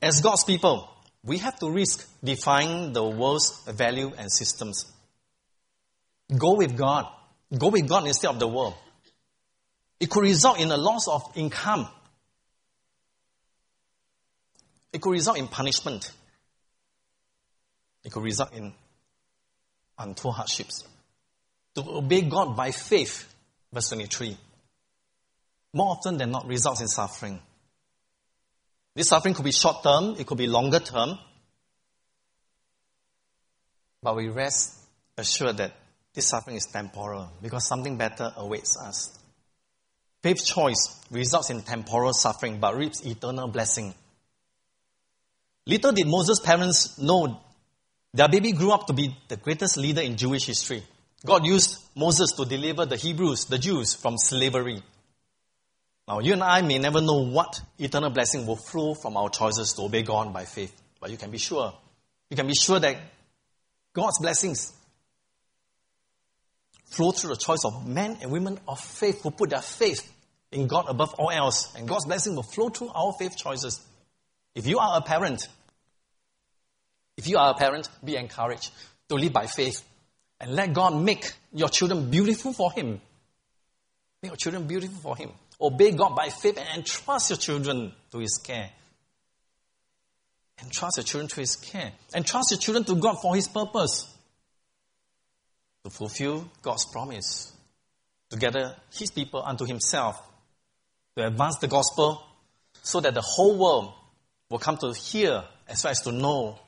As 0.00 0.20
God's 0.20 0.44
people, 0.44 0.88
we 1.24 1.38
have 1.38 1.58
to 1.60 1.70
risk 1.70 2.08
defying 2.22 2.92
the 2.92 3.04
world's 3.04 3.62
value 3.66 4.12
and 4.16 4.30
systems. 4.30 4.86
Go 6.36 6.54
with 6.54 6.76
God. 6.76 7.06
Go 7.56 7.68
with 7.68 7.88
God 7.88 8.06
instead 8.06 8.30
of 8.30 8.38
the 8.38 8.48
world. 8.48 8.74
It 10.00 10.10
could 10.10 10.22
result 10.22 10.58
in 10.58 10.70
a 10.70 10.76
loss 10.76 11.06
of 11.06 11.22
income. 11.36 11.88
It 14.92 15.00
could 15.00 15.12
result 15.12 15.38
in 15.38 15.48
punishment. 15.48 16.12
It 18.04 18.10
could 18.10 18.22
result 18.22 18.52
in 18.52 18.72
untold 19.98 20.34
hardships. 20.34 20.84
To 21.74 21.84
obey 21.88 22.22
God 22.22 22.56
by 22.56 22.70
faith, 22.70 23.32
verse 23.72 23.88
23, 23.88 24.36
more 25.72 25.96
often 25.96 26.18
than 26.18 26.30
not 26.30 26.46
results 26.46 26.80
in 26.80 26.88
suffering. 26.88 27.40
This 28.94 29.08
suffering 29.08 29.34
could 29.34 29.44
be 29.44 29.52
short 29.52 29.82
term, 29.82 30.16
it 30.18 30.26
could 30.26 30.38
be 30.38 30.46
longer 30.46 30.80
term, 30.80 31.18
but 34.02 34.16
we 34.16 34.28
rest 34.28 34.74
assured 35.16 35.56
that 35.58 35.72
this 36.12 36.26
suffering 36.26 36.56
is 36.56 36.66
temporal 36.66 37.30
because 37.40 37.66
something 37.66 37.96
better 37.96 38.32
awaits 38.36 38.76
us. 38.76 39.18
Faith 40.22 40.44
choice 40.44 41.00
results 41.10 41.50
in 41.50 41.62
temporal 41.62 42.12
suffering 42.12 42.60
but 42.60 42.76
reaps 42.76 43.04
eternal 43.04 43.48
blessing. 43.48 43.94
Little 45.66 45.92
did 45.92 46.06
Moses' 46.06 46.40
parents 46.40 46.98
know 46.98 47.40
their 48.12 48.28
baby 48.28 48.52
grew 48.52 48.72
up 48.72 48.86
to 48.88 48.92
be 48.92 49.16
the 49.28 49.36
greatest 49.36 49.76
leader 49.76 50.02
in 50.02 50.16
Jewish 50.16 50.46
history. 50.46 50.82
God 51.24 51.46
used 51.46 51.78
Moses 51.94 52.32
to 52.32 52.44
deliver 52.44 52.84
the 52.84 52.96
Hebrews, 52.96 53.44
the 53.44 53.58
Jews, 53.58 53.94
from 53.94 54.18
slavery. 54.18 54.82
Now, 56.08 56.18
you 56.18 56.32
and 56.32 56.42
I 56.42 56.62
may 56.62 56.78
never 56.78 57.00
know 57.00 57.24
what 57.24 57.60
eternal 57.78 58.10
blessing 58.10 58.46
will 58.46 58.56
flow 58.56 58.94
from 58.94 59.16
our 59.16 59.30
choices 59.30 59.72
to 59.74 59.82
obey 59.82 60.02
God 60.02 60.32
by 60.32 60.44
faith, 60.44 60.74
but 61.00 61.10
you 61.10 61.16
can 61.16 61.30
be 61.30 61.38
sure. 61.38 61.72
You 62.28 62.36
can 62.36 62.46
be 62.46 62.54
sure 62.54 62.80
that 62.80 62.96
God's 63.92 64.18
blessings 64.18 64.72
flow 66.86 67.12
through 67.12 67.30
the 67.30 67.36
choice 67.36 67.64
of 67.64 67.86
men 67.86 68.18
and 68.20 68.32
women 68.32 68.58
of 68.66 68.80
faith 68.80 69.22
who 69.22 69.30
put 69.30 69.50
their 69.50 69.62
faith 69.62 70.12
in 70.50 70.66
God 70.66 70.86
above 70.88 71.14
all 71.14 71.30
else. 71.30 71.74
And 71.76 71.88
God's 71.88 72.06
blessing 72.06 72.34
will 72.34 72.42
flow 72.42 72.68
through 72.68 72.90
our 72.94 73.12
faith 73.18 73.36
choices. 73.36 73.80
If 74.54 74.66
you 74.66 74.78
are 74.78 74.98
a 74.98 75.02
parent, 75.02 75.46
if 77.16 77.28
you 77.28 77.38
are 77.38 77.52
a 77.52 77.54
parent, 77.54 77.88
be 78.04 78.16
encouraged 78.16 78.72
to 79.08 79.14
live 79.14 79.32
by 79.32 79.46
faith 79.46 79.82
and 80.42 80.56
let 80.56 80.72
God 80.72 81.00
make 81.00 81.32
your 81.52 81.68
children 81.68 82.10
beautiful 82.10 82.52
for 82.52 82.72
Him. 82.72 83.00
Make 84.22 84.32
your 84.32 84.36
children 84.36 84.66
beautiful 84.66 84.98
for 84.98 85.16
Him. 85.16 85.30
Obey 85.60 85.92
God 85.92 86.16
by 86.16 86.30
faith 86.30 86.58
and 86.58 86.78
entrust 86.78 87.30
your 87.30 87.36
children 87.36 87.92
to 88.10 88.18
His 88.18 88.38
care. 88.38 88.70
Entrust 90.60 90.96
your 90.96 91.04
children 91.04 91.28
to 91.28 91.36
His 91.40 91.54
care. 91.54 91.92
Entrust 92.12 92.50
your 92.50 92.58
children 92.58 92.84
to 92.84 92.96
God 92.96 93.18
for 93.22 93.36
His 93.36 93.46
purpose. 93.46 94.12
To 95.84 95.90
fulfill 95.90 96.50
God's 96.60 96.86
promise. 96.86 97.52
To 98.30 98.36
gather 98.36 98.74
His 98.92 99.12
people 99.12 99.44
unto 99.44 99.64
Himself. 99.64 100.20
To 101.16 101.24
advance 101.24 101.58
the 101.58 101.68
gospel 101.68 102.20
so 102.82 102.98
that 102.98 103.14
the 103.14 103.20
whole 103.20 103.56
world 103.56 103.92
will 104.50 104.58
come 104.58 104.76
to 104.78 104.92
hear 104.92 105.44
as 105.68 105.84
well 105.84 105.92
as 105.92 106.00
to 106.02 106.10
know 106.10 106.58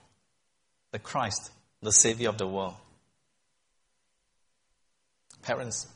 the 0.93 1.01
Christ, 1.01 1.51
the 1.83 1.91
Savior 1.91 2.29
of 2.29 2.39
the 2.39 2.47
world. 2.47 2.75
Parents, 5.45 5.87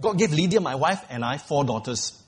God 0.00 0.18
gave 0.18 0.32
Lydia, 0.32 0.60
my 0.60 0.74
wife, 0.74 1.04
and 1.10 1.24
I 1.24 1.38
four 1.38 1.64
daughters. 1.64 2.20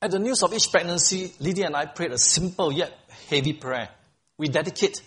At 0.00 0.10
the 0.10 0.18
news 0.18 0.42
of 0.42 0.52
each 0.52 0.70
pregnancy, 0.70 1.32
Lydia 1.40 1.66
and 1.66 1.76
I 1.76 1.86
prayed 1.86 2.10
a 2.10 2.18
simple 2.18 2.72
yet 2.72 2.92
heavy 3.30 3.52
prayer. 3.52 3.88
We 4.36 4.48
dedicate 4.48 5.00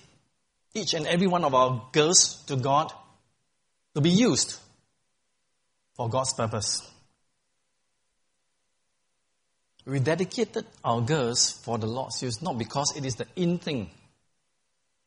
each 0.73 0.93
and 0.93 1.05
every 1.05 1.27
one 1.27 1.43
of 1.43 1.53
our 1.53 1.89
girls 1.91 2.43
to 2.47 2.55
God 2.55 2.91
to 3.93 4.01
be 4.01 4.09
used 4.09 4.57
for 5.95 6.09
God's 6.09 6.33
purpose. 6.33 6.81
We 9.85 9.99
dedicated 9.99 10.65
our 10.83 11.01
girls 11.01 11.51
for 11.51 11.77
the 11.77 11.85
Lord's 11.85 12.21
use, 12.23 12.41
not 12.41 12.57
because 12.57 12.95
it 12.97 13.05
is 13.05 13.15
the 13.15 13.27
in 13.35 13.59
thing. 13.59 13.91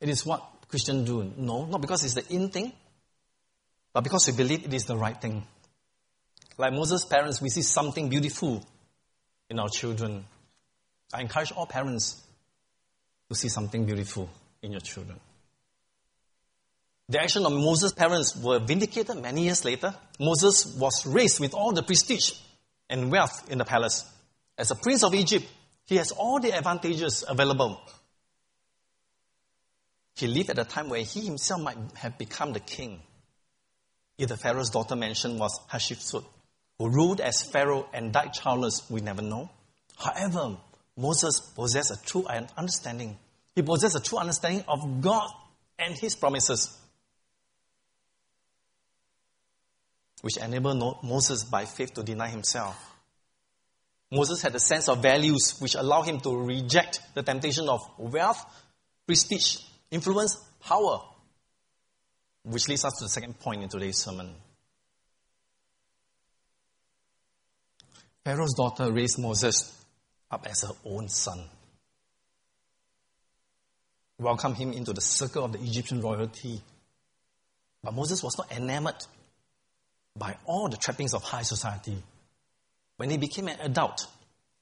It 0.00 0.08
is 0.08 0.24
what 0.24 0.42
Christians 0.68 1.06
do. 1.06 1.32
No, 1.36 1.64
not 1.64 1.80
because 1.80 2.04
it's 2.04 2.14
the 2.14 2.32
in 2.32 2.50
thing, 2.50 2.72
but 3.98 4.04
because 4.04 4.28
we 4.28 4.32
believe 4.32 4.64
it 4.64 4.72
is 4.72 4.84
the 4.84 4.96
right 4.96 5.20
thing. 5.20 5.44
Like 6.56 6.72
Moses' 6.72 7.04
parents, 7.04 7.42
we 7.42 7.48
see 7.48 7.62
something 7.62 8.08
beautiful 8.08 8.64
in 9.50 9.58
our 9.58 9.68
children. 9.68 10.24
I 11.12 11.20
encourage 11.20 11.50
all 11.50 11.66
parents 11.66 12.22
to 13.28 13.34
see 13.34 13.48
something 13.48 13.86
beautiful 13.86 14.30
in 14.62 14.70
your 14.70 14.82
children. 14.82 15.18
The 17.08 17.20
action 17.20 17.44
of 17.44 17.52
Moses' 17.52 17.90
parents 17.90 18.36
were 18.36 18.60
vindicated 18.60 19.20
many 19.20 19.46
years 19.46 19.64
later. 19.64 19.92
Moses 20.20 20.76
was 20.78 21.04
raised 21.04 21.40
with 21.40 21.52
all 21.52 21.72
the 21.72 21.82
prestige 21.82 22.34
and 22.88 23.10
wealth 23.10 23.50
in 23.50 23.58
the 23.58 23.64
palace. 23.64 24.08
As 24.56 24.70
a 24.70 24.76
prince 24.76 25.02
of 25.02 25.12
Egypt, 25.12 25.44
he 25.86 25.96
has 25.96 26.12
all 26.12 26.38
the 26.38 26.56
advantages 26.56 27.24
available. 27.28 27.80
He 30.14 30.28
lived 30.28 30.50
at 30.50 30.58
a 30.60 30.64
time 30.64 30.88
where 30.88 31.02
he 31.02 31.22
himself 31.22 31.60
might 31.60 31.78
have 31.96 32.16
become 32.16 32.52
the 32.52 32.60
king. 32.60 33.02
If 34.18 34.28
the 34.28 34.36
Pharaoh's 34.36 34.70
daughter 34.70 34.96
mentioned 34.96 35.38
was 35.38 35.60
Hatshepsut, 35.70 36.24
who 36.76 36.88
ruled 36.88 37.20
as 37.20 37.42
Pharaoh 37.42 37.88
and 37.92 38.12
died 38.12 38.32
childless, 38.32 38.82
we 38.90 39.00
never 39.00 39.22
know. 39.22 39.48
However, 39.96 40.56
Moses 40.96 41.40
possessed 41.40 41.92
a 41.92 42.04
true 42.04 42.26
understanding. 42.56 43.16
He 43.54 43.62
possessed 43.62 43.96
a 43.96 44.00
true 44.00 44.18
understanding 44.18 44.64
of 44.66 45.00
God 45.00 45.30
and 45.78 45.96
his 45.96 46.16
promises, 46.16 46.76
which 50.22 50.36
enabled 50.36 51.04
Moses 51.04 51.44
by 51.44 51.64
faith 51.64 51.94
to 51.94 52.02
deny 52.02 52.28
himself. 52.28 52.76
Moses 54.10 54.42
had 54.42 54.54
a 54.54 54.60
sense 54.60 54.88
of 54.88 55.00
values 55.02 55.56
which 55.60 55.74
allowed 55.76 56.02
him 56.02 56.18
to 56.20 56.36
reject 56.36 57.00
the 57.14 57.22
temptation 57.22 57.68
of 57.68 57.80
wealth, 57.98 58.44
prestige, 59.06 59.58
influence, 59.90 60.36
power, 60.60 61.02
which 62.48 62.68
leads 62.68 62.84
us 62.84 62.94
to 62.98 63.04
the 63.04 63.10
second 63.10 63.38
point 63.38 63.62
in 63.62 63.68
today's 63.68 63.98
sermon. 63.98 64.34
Pharaoh's 68.24 68.54
daughter 68.54 68.90
raised 68.90 69.18
Moses 69.18 69.84
up 70.30 70.46
as 70.48 70.62
her 70.62 70.74
own 70.84 71.08
son. 71.08 71.44
Welcomed 74.18 74.56
him 74.56 74.72
into 74.72 74.92
the 74.92 75.00
circle 75.00 75.44
of 75.44 75.52
the 75.52 75.60
Egyptian 75.60 76.00
royalty. 76.00 76.60
But 77.82 77.94
Moses 77.94 78.22
was 78.22 78.36
not 78.38 78.50
enamored 78.50 79.06
by 80.16 80.36
all 80.46 80.68
the 80.68 80.76
trappings 80.76 81.14
of 81.14 81.22
high 81.22 81.42
society. 81.42 82.02
When 82.96 83.10
he 83.10 83.18
became 83.18 83.48
an 83.48 83.60
adult, 83.60 84.06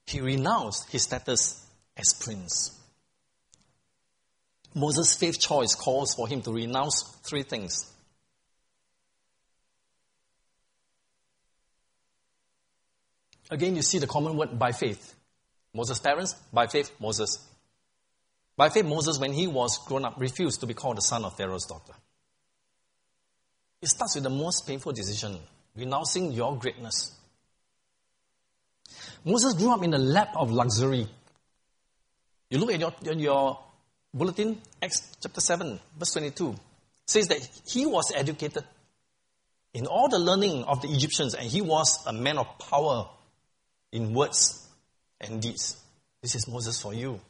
he 0.06 0.20
renounced 0.20 0.90
his 0.90 1.04
status 1.04 1.64
as 1.96 2.12
prince. 2.14 2.75
Moses' 4.76 5.14
faith 5.14 5.40
choice 5.40 5.74
calls 5.74 6.14
for 6.14 6.28
him 6.28 6.42
to 6.42 6.52
renounce 6.52 7.02
three 7.24 7.42
things. 7.42 7.90
Again, 13.50 13.74
you 13.74 13.80
see 13.80 13.98
the 13.98 14.06
common 14.06 14.36
word 14.36 14.58
by 14.58 14.72
faith. 14.72 15.14
Moses' 15.72 15.98
parents, 15.98 16.34
by 16.52 16.66
faith, 16.66 16.90
Moses. 17.00 17.38
By 18.54 18.68
faith, 18.68 18.84
Moses, 18.84 19.18
when 19.18 19.32
he 19.32 19.46
was 19.46 19.78
grown 19.86 20.04
up, 20.04 20.20
refused 20.20 20.60
to 20.60 20.66
be 20.66 20.74
called 20.74 20.98
the 20.98 21.02
son 21.02 21.24
of 21.24 21.34
Pharaoh's 21.38 21.64
daughter. 21.64 21.94
It 23.80 23.88
starts 23.88 24.14
with 24.16 24.24
the 24.24 24.30
most 24.30 24.66
painful 24.66 24.92
decision 24.92 25.38
renouncing 25.74 26.32
your 26.32 26.58
greatness. 26.58 27.12
Moses 29.24 29.54
grew 29.54 29.72
up 29.72 29.82
in 29.82 29.90
the 29.90 29.98
lap 29.98 30.34
of 30.36 30.50
luxury. 30.50 31.08
You 32.50 32.58
look 32.58 32.72
at 32.72 32.80
your, 32.80 32.92
your 33.16 33.65
bulletin, 34.16 34.60
Acts 34.82 35.16
chapter 35.20 35.40
7, 35.40 35.78
verse 35.98 36.12
22, 36.12 36.54
says 37.06 37.28
that 37.28 37.48
he 37.66 37.86
was 37.86 38.12
educated 38.14 38.64
in 39.74 39.86
all 39.86 40.08
the 40.08 40.18
learning 40.18 40.64
of 40.64 40.80
the 40.82 40.88
Egyptians 40.88 41.34
and 41.34 41.46
he 41.46 41.60
was 41.60 41.98
a 42.06 42.12
man 42.12 42.38
of 42.38 42.46
power 42.58 43.08
in 43.92 44.14
words 44.14 44.66
and 45.20 45.40
deeds. 45.40 45.76
This 46.22 46.34
is 46.34 46.48
Moses 46.48 46.80
for 46.80 46.94
you. 46.94 47.20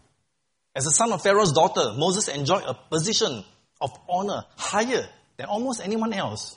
As 0.75 0.85
the 0.85 0.91
son 0.91 1.13
of 1.13 1.23
Pharaoh's 1.23 1.53
daughter, 1.53 1.95
Moses 1.97 2.29
enjoyed 2.29 2.63
a 2.65 2.75
position 2.75 3.45
of 3.81 3.91
honor 4.09 4.45
higher 4.57 5.09
than 5.37 5.47
almost 5.47 5.81
anyone 5.83 6.13
else, 6.13 6.57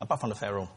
apart 0.00 0.20
from 0.20 0.30
the 0.30 0.36
Pharaoh. 0.36 0.68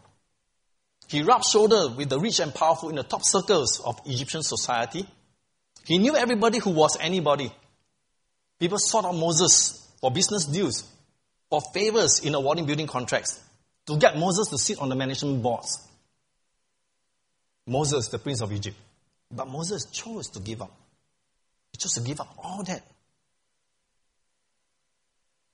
He 1.07 1.23
rubbed 1.23 1.45
shoulders 1.45 1.91
with 1.91 2.09
the 2.09 2.19
rich 2.19 2.39
and 2.39 2.53
powerful 2.53 2.89
in 2.89 2.95
the 2.95 3.03
top 3.03 3.23
circles 3.23 3.81
of 3.81 4.00
Egyptian 4.05 4.43
society. 4.43 5.05
He 5.85 5.97
knew 5.97 6.15
everybody 6.15 6.59
who 6.59 6.71
was 6.71 6.97
anybody. 7.00 7.51
People 8.61 8.77
sought 8.77 9.05
out 9.05 9.15
Moses 9.15 9.91
for 9.99 10.11
business 10.11 10.45
deals, 10.45 10.87
for 11.49 11.61
favors 11.73 12.19
in 12.19 12.35
awarding 12.35 12.67
building 12.67 12.85
contracts, 12.85 13.41
to 13.87 13.97
get 13.97 14.15
Moses 14.15 14.49
to 14.49 14.57
sit 14.59 14.77
on 14.77 14.87
the 14.87 14.95
management 14.95 15.41
boards. 15.41 15.79
Moses, 17.65 18.07
the 18.09 18.19
prince 18.19 18.39
of 18.39 18.51
Egypt. 18.51 18.77
But 19.31 19.47
Moses 19.47 19.85
chose 19.85 20.27
to 20.27 20.39
give 20.39 20.61
up. 20.61 20.71
He 21.71 21.79
chose 21.79 21.93
to 21.93 22.01
give 22.01 22.21
up 22.21 22.35
all 22.37 22.61
that 22.65 22.83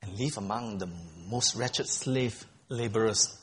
and 0.01 0.19
live 0.19 0.37
among 0.37 0.79
the 0.79 0.89
most 1.29 1.55
wretched 1.55 1.87
slave 1.87 2.45
laborers 2.67 3.37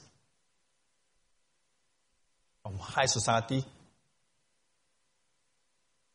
from 2.63 2.79
high 2.79 3.07
society 3.07 3.65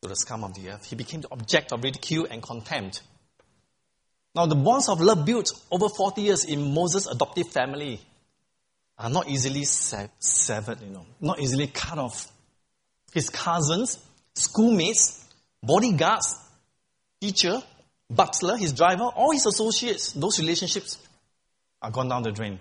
to 0.04 0.08
the 0.08 0.16
scum 0.16 0.44
of 0.44 0.54
the 0.54 0.70
earth. 0.70 0.86
He 0.86 0.96
became 0.96 1.22
the 1.22 1.32
object 1.32 1.72
of 1.72 1.84
ridicule 1.84 2.28
and 2.30 2.44
contempt. 2.44 3.02
Now, 4.36 4.46
the 4.46 4.56
bonds 4.56 4.90
of 4.90 5.02
love 5.02 5.26
built 5.26 5.52
over 5.72 5.90
40 5.90 6.22
years 6.22 6.46
in 6.46 6.74
Moses' 6.74 7.08
adoptive 7.08 7.48
family 7.48 8.00
are 8.98 9.10
not 9.10 9.28
easily 9.28 9.64
severed, 9.64 10.82
you 10.82 10.90
know, 10.90 11.06
not 11.20 11.40
easily 11.40 11.68
cut 11.68 11.98
off. 11.98 12.32
His 13.14 13.30
cousins, 13.30 13.98
schoolmates, 14.36 15.26
bodyguards, 15.64 16.36
teacher, 17.20 17.62
butler, 18.10 18.58
his 18.58 18.74
driver, 18.74 19.06
all 19.06 19.32
his 19.32 19.46
associates, 19.46 20.12
those 20.14 20.40
relationships 20.40 20.98
are 21.82 21.92
gone 21.92 22.10
down 22.10 22.24
the 22.24 22.32
drain. 22.32 22.60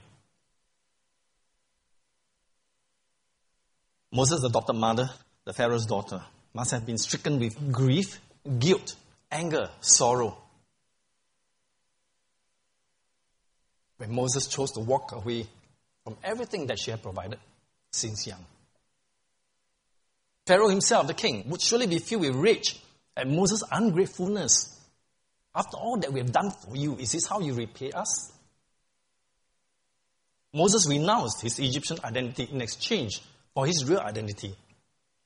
Moses' 4.10 4.42
adopted 4.42 4.76
mother, 4.76 5.10
the 5.44 5.52
Pharaoh's 5.52 5.84
daughter, 5.84 6.22
must 6.54 6.70
have 6.70 6.86
been 6.86 6.96
stricken 6.96 7.38
with 7.38 7.70
grief, 7.70 8.20
guilt, 8.58 8.94
anger, 9.30 9.68
sorrow. 9.80 10.38
When 13.98 14.14
Moses 14.14 14.46
chose 14.46 14.72
to 14.72 14.80
walk 14.80 15.12
away 15.12 15.46
from 16.04 16.16
everything 16.24 16.66
that 16.66 16.78
she 16.78 16.90
had 16.90 17.02
provided 17.02 17.38
since 17.92 18.26
young. 18.26 18.44
Pharaoh 20.46 20.68
himself, 20.68 21.06
the 21.06 21.14
king, 21.14 21.44
would 21.48 21.60
surely 21.60 21.86
be 21.86 21.98
filled 21.98 22.22
with 22.22 22.34
rage 22.34 22.80
at 23.16 23.28
Moses' 23.28 23.62
ungratefulness. 23.70 24.80
After 25.54 25.76
all 25.76 25.98
that 25.98 26.12
we 26.12 26.20
have 26.20 26.32
done 26.32 26.50
for 26.50 26.74
you, 26.76 26.96
is 26.96 27.12
this 27.12 27.26
how 27.26 27.40
you 27.40 27.52
repay 27.52 27.90
us? 27.90 28.32
Moses 30.54 30.88
renounced 30.88 31.42
his 31.42 31.58
Egyptian 31.58 31.98
identity 32.02 32.48
in 32.50 32.62
exchange 32.62 33.20
for 33.52 33.66
his 33.66 33.84
real 33.84 34.00
identity, 34.00 34.54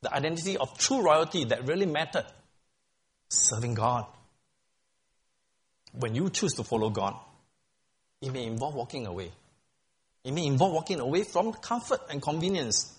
the 0.01 0.13
identity 0.13 0.57
of 0.57 0.77
true 0.79 1.03
royalty 1.03 1.45
that 1.45 1.69
really 1.69 1.87
mattered 1.87 2.27
serving 3.29 3.75
God. 3.75 4.07
When 5.93 6.15
you 6.15 6.31
choose 6.31 6.55
to 6.55 6.65
follow 6.65 6.91
God, 6.91 7.15
it 8.23 8.33
may 8.33 8.47
involve 8.47 8.75
walking 8.75 9.07
away. 9.07 9.33
It 10.25 10.33
may 10.33 10.47
involve 10.47 10.73
walking 10.73 11.01
away 11.01 11.25
from 11.25 11.53
comfort 11.53 12.01
and 12.09 12.23
convenience 12.23 12.97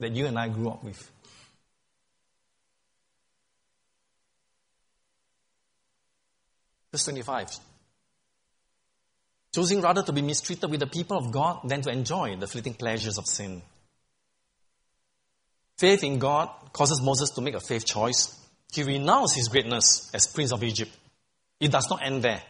that 0.00 0.14
you 0.14 0.26
and 0.26 0.36
I 0.36 0.48
grew 0.48 0.68
up 0.68 0.82
with. 0.82 1.10
Verse 6.90 7.04
25. 7.04 7.46
Choosing 9.54 9.80
rather 9.80 10.02
to 10.02 10.12
be 10.12 10.22
mistreated 10.22 10.70
with 10.70 10.80
the 10.80 10.86
people 10.86 11.16
of 11.16 11.30
God 11.30 11.60
than 11.64 11.80
to 11.82 11.90
enjoy 11.90 12.36
the 12.36 12.48
fleeting 12.48 12.74
pleasures 12.74 13.18
of 13.18 13.26
sin. 13.26 13.62
Faith 15.76 16.02
in 16.02 16.18
God 16.18 16.48
causes 16.72 17.00
Moses 17.00 17.30
to 17.30 17.40
make 17.40 17.54
a 17.54 17.60
faith 17.60 17.86
choice. 17.86 18.34
He 18.72 18.82
renounced 18.82 19.36
his 19.36 19.48
greatness 19.48 20.10
as 20.12 20.26
Prince 20.26 20.52
of 20.52 20.64
Egypt. 20.64 20.90
It 21.60 21.70
does 21.70 21.88
not 21.88 22.02
end 22.02 22.22
there. 22.22 22.42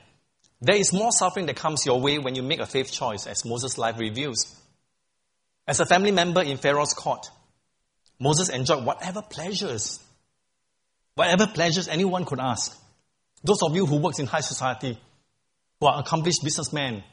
There 0.61 0.77
is 0.77 0.93
more 0.93 1.13
suffering 1.13 1.47
that 1.47 1.57
comes 1.57 1.87
your 1.87 2.01
way 2.01 2.19
when 2.19 2.35
you 2.35 2.43
make 2.43 2.61
a 2.61 2.67
faith 2.67 2.91
choice, 2.91 3.27
as 3.27 3.45
Moses' 3.45 3.79
life 3.79 3.99
reveals. 3.99 4.57
As 5.67 5.81
a 5.81 5.87
family 5.87 6.11
member 6.11 6.43
in 6.43 6.57
Pharaoh's 6.57 6.95
court, 6.95 7.31
Moses 8.19 8.49
enjoyed 8.49 8.85
whatever 8.85 9.23
pleasures, 9.23 10.01
whatever 11.15 11.47
pleasures 11.47 11.87
anyone 11.87 12.25
could 12.25 12.41
ask. 12.41 12.77
Those 13.45 13.63
of 13.63 13.77
you 13.77 13.87
who 13.87 13.99
work 13.99 14.19
in 14.19 14.27
high 14.27 14.41
society, 14.41 14.99
who 15.79 15.87
are 15.87 16.01
accomplished 16.01 16.43
businessmen, 16.43 17.05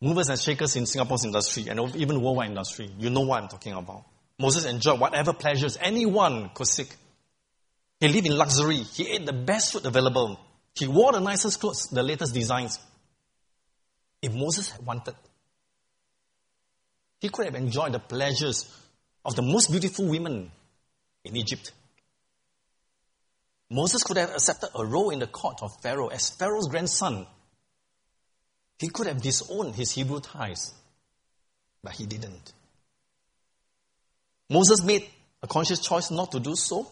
movers 0.00 0.30
and 0.30 0.40
shakers 0.40 0.76
in 0.76 0.86
Singapore's 0.86 1.24
industry 1.24 1.66
and 1.68 1.94
even 1.96 2.22
worldwide 2.22 2.48
industry, 2.48 2.88
you 2.98 3.10
know 3.10 3.20
what 3.20 3.42
I'm 3.42 3.48
talking 3.48 3.74
about. 3.74 4.04
Moses 4.38 4.64
enjoyed 4.64 4.98
whatever 4.98 5.32
pleasures 5.32 5.76
anyone 5.80 6.50
could 6.54 6.66
seek. 6.66 6.88
He 8.00 8.08
lived 8.08 8.26
in 8.26 8.36
luxury. 8.36 8.78
He 8.78 9.10
ate 9.10 9.26
the 9.26 9.32
best 9.32 9.72
food 9.72 9.86
available. 9.86 10.40
He 10.74 10.88
wore 10.88 11.12
the 11.12 11.20
nicest 11.20 11.60
clothes, 11.60 11.86
the 11.88 12.02
latest 12.02 12.34
designs. 12.34 12.78
If 14.20 14.32
Moses 14.34 14.70
had 14.70 14.84
wanted, 14.84 15.14
he 17.20 17.28
could 17.28 17.46
have 17.46 17.54
enjoyed 17.54 17.92
the 17.92 18.00
pleasures 18.00 18.68
of 19.24 19.36
the 19.36 19.42
most 19.42 19.70
beautiful 19.70 20.06
women 20.06 20.50
in 21.24 21.36
Egypt. 21.36 21.72
Moses 23.70 24.02
could 24.02 24.16
have 24.16 24.30
accepted 24.30 24.70
a 24.74 24.84
role 24.84 25.10
in 25.10 25.20
the 25.20 25.26
court 25.26 25.58
of 25.62 25.80
Pharaoh 25.80 26.08
as 26.08 26.30
Pharaoh's 26.30 26.68
grandson. 26.68 27.26
He 28.78 28.88
could 28.88 29.06
have 29.06 29.22
disowned 29.22 29.74
his 29.74 29.92
Hebrew 29.92 30.20
ties, 30.20 30.74
but 31.82 31.92
he 31.92 32.06
didn't. 32.06 32.52
Moses 34.50 34.82
made 34.82 35.08
a 35.42 35.46
conscious 35.46 35.78
choice 35.80 36.10
not 36.10 36.32
to 36.32 36.40
do 36.40 36.54
so 36.56 36.90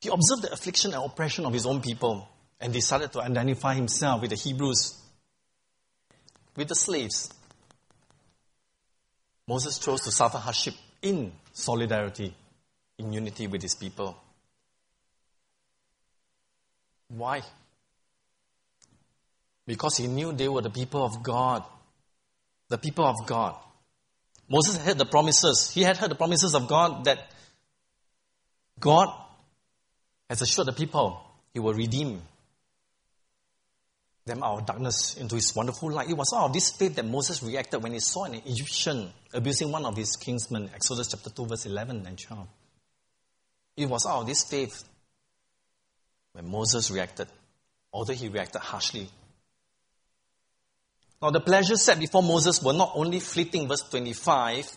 he 0.00 0.08
observed 0.08 0.42
the 0.42 0.52
affliction 0.52 0.94
and 0.94 1.04
oppression 1.04 1.44
of 1.44 1.52
his 1.52 1.66
own 1.66 1.80
people 1.80 2.28
and 2.60 2.72
decided 2.72 3.12
to 3.12 3.20
identify 3.20 3.74
himself 3.74 4.20
with 4.20 4.30
the 4.30 4.36
Hebrews, 4.36 4.96
with 6.56 6.68
the 6.68 6.74
slaves. 6.74 7.32
Moses 9.46 9.78
chose 9.78 10.02
to 10.02 10.10
suffer 10.10 10.38
hardship 10.38 10.74
in 11.02 11.32
solidarity, 11.52 12.34
in 12.98 13.12
unity 13.12 13.46
with 13.46 13.62
his 13.62 13.74
people. 13.74 14.16
Why? 17.08 17.42
Because 19.66 19.96
he 19.96 20.06
knew 20.06 20.32
they 20.32 20.48
were 20.48 20.62
the 20.62 20.70
people 20.70 21.04
of 21.04 21.22
God. 21.22 21.64
The 22.68 22.78
people 22.78 23.06
of 23.06 23.26
God. 23.26 23.56
Moses 24.48 24.76
had 24.76 24.98
the 24.98 25.06
promises. 25.06 25.70
He 25.72 25.82
had 25.82 25.96
heard 25.96 26.10
the 26.10 26.14
promises 26.14 26.54
of 26.54 26.68
God 26.68 27.04
that 27.04 27.30
God 28.78 29.08
has 30.28 30.42
assured 30.42 30.68
the 30.68 30.72
people 30.72 31.20
he 31.52 31.60
will 31.60 31.74
redeem 31.74 32.22
them 34.26 34.42
out 34.42 34.60
of 34.60 34.66
darkness 34.66 35.16
into 35.16 35.34
his 35.34 35.54
wonderful 35.56 35.90
light. 35.90 36.10
It 36.10 36.16
was 36.16 36.32
out 36.36 36.44
of 36.44 36.52
this 36.52 36.70
faith 36.70 36.94
that 36.96 37.04
Moses 37.04 37.42
reacted 37.42 37.82
when 37.82 37.92
he 37.92 38.00
saw 38.00 38.24
an 38.24 38.34
Egyptian 38.34 39.10
abusing 39.32 39.72
one 39.72 39.86
of 39.86 39.96
his 39.96 40.16
kinsmen, 40.16 40.70
Exodus 40.74 41.08
chapter 41.08 41.30
2, 41.30 41.46
verse 41.46 41.66
11 41.66 42.04
and 42.06 42.18
12. 42.18 42.46
It 43.78 43.88
was 43.88 44.06
out 44.06 44.20
of 44.20 44.26
this 44.26 44.44
faith 44.44 44.84
when 46.32 46.50
Moses 46.50 46.90
reacted, 46.90 47.28
although 47.92 48.12
he 48.12 48.28
reacted 48.28 48.60
harshly. 48.60 49.08
Now, 51.20 51.30
the 51.30 51.40
pleasures 51.40 51.82
set 51.82 51.98
before 51.98 52.22
Moses 52.22 52.62
were 52.62 52.72
not 52.72 52.92
only 52.94 53.18
fleeting, 53.18 53.66
verse 53.66 53.82
25, 53.82 54.70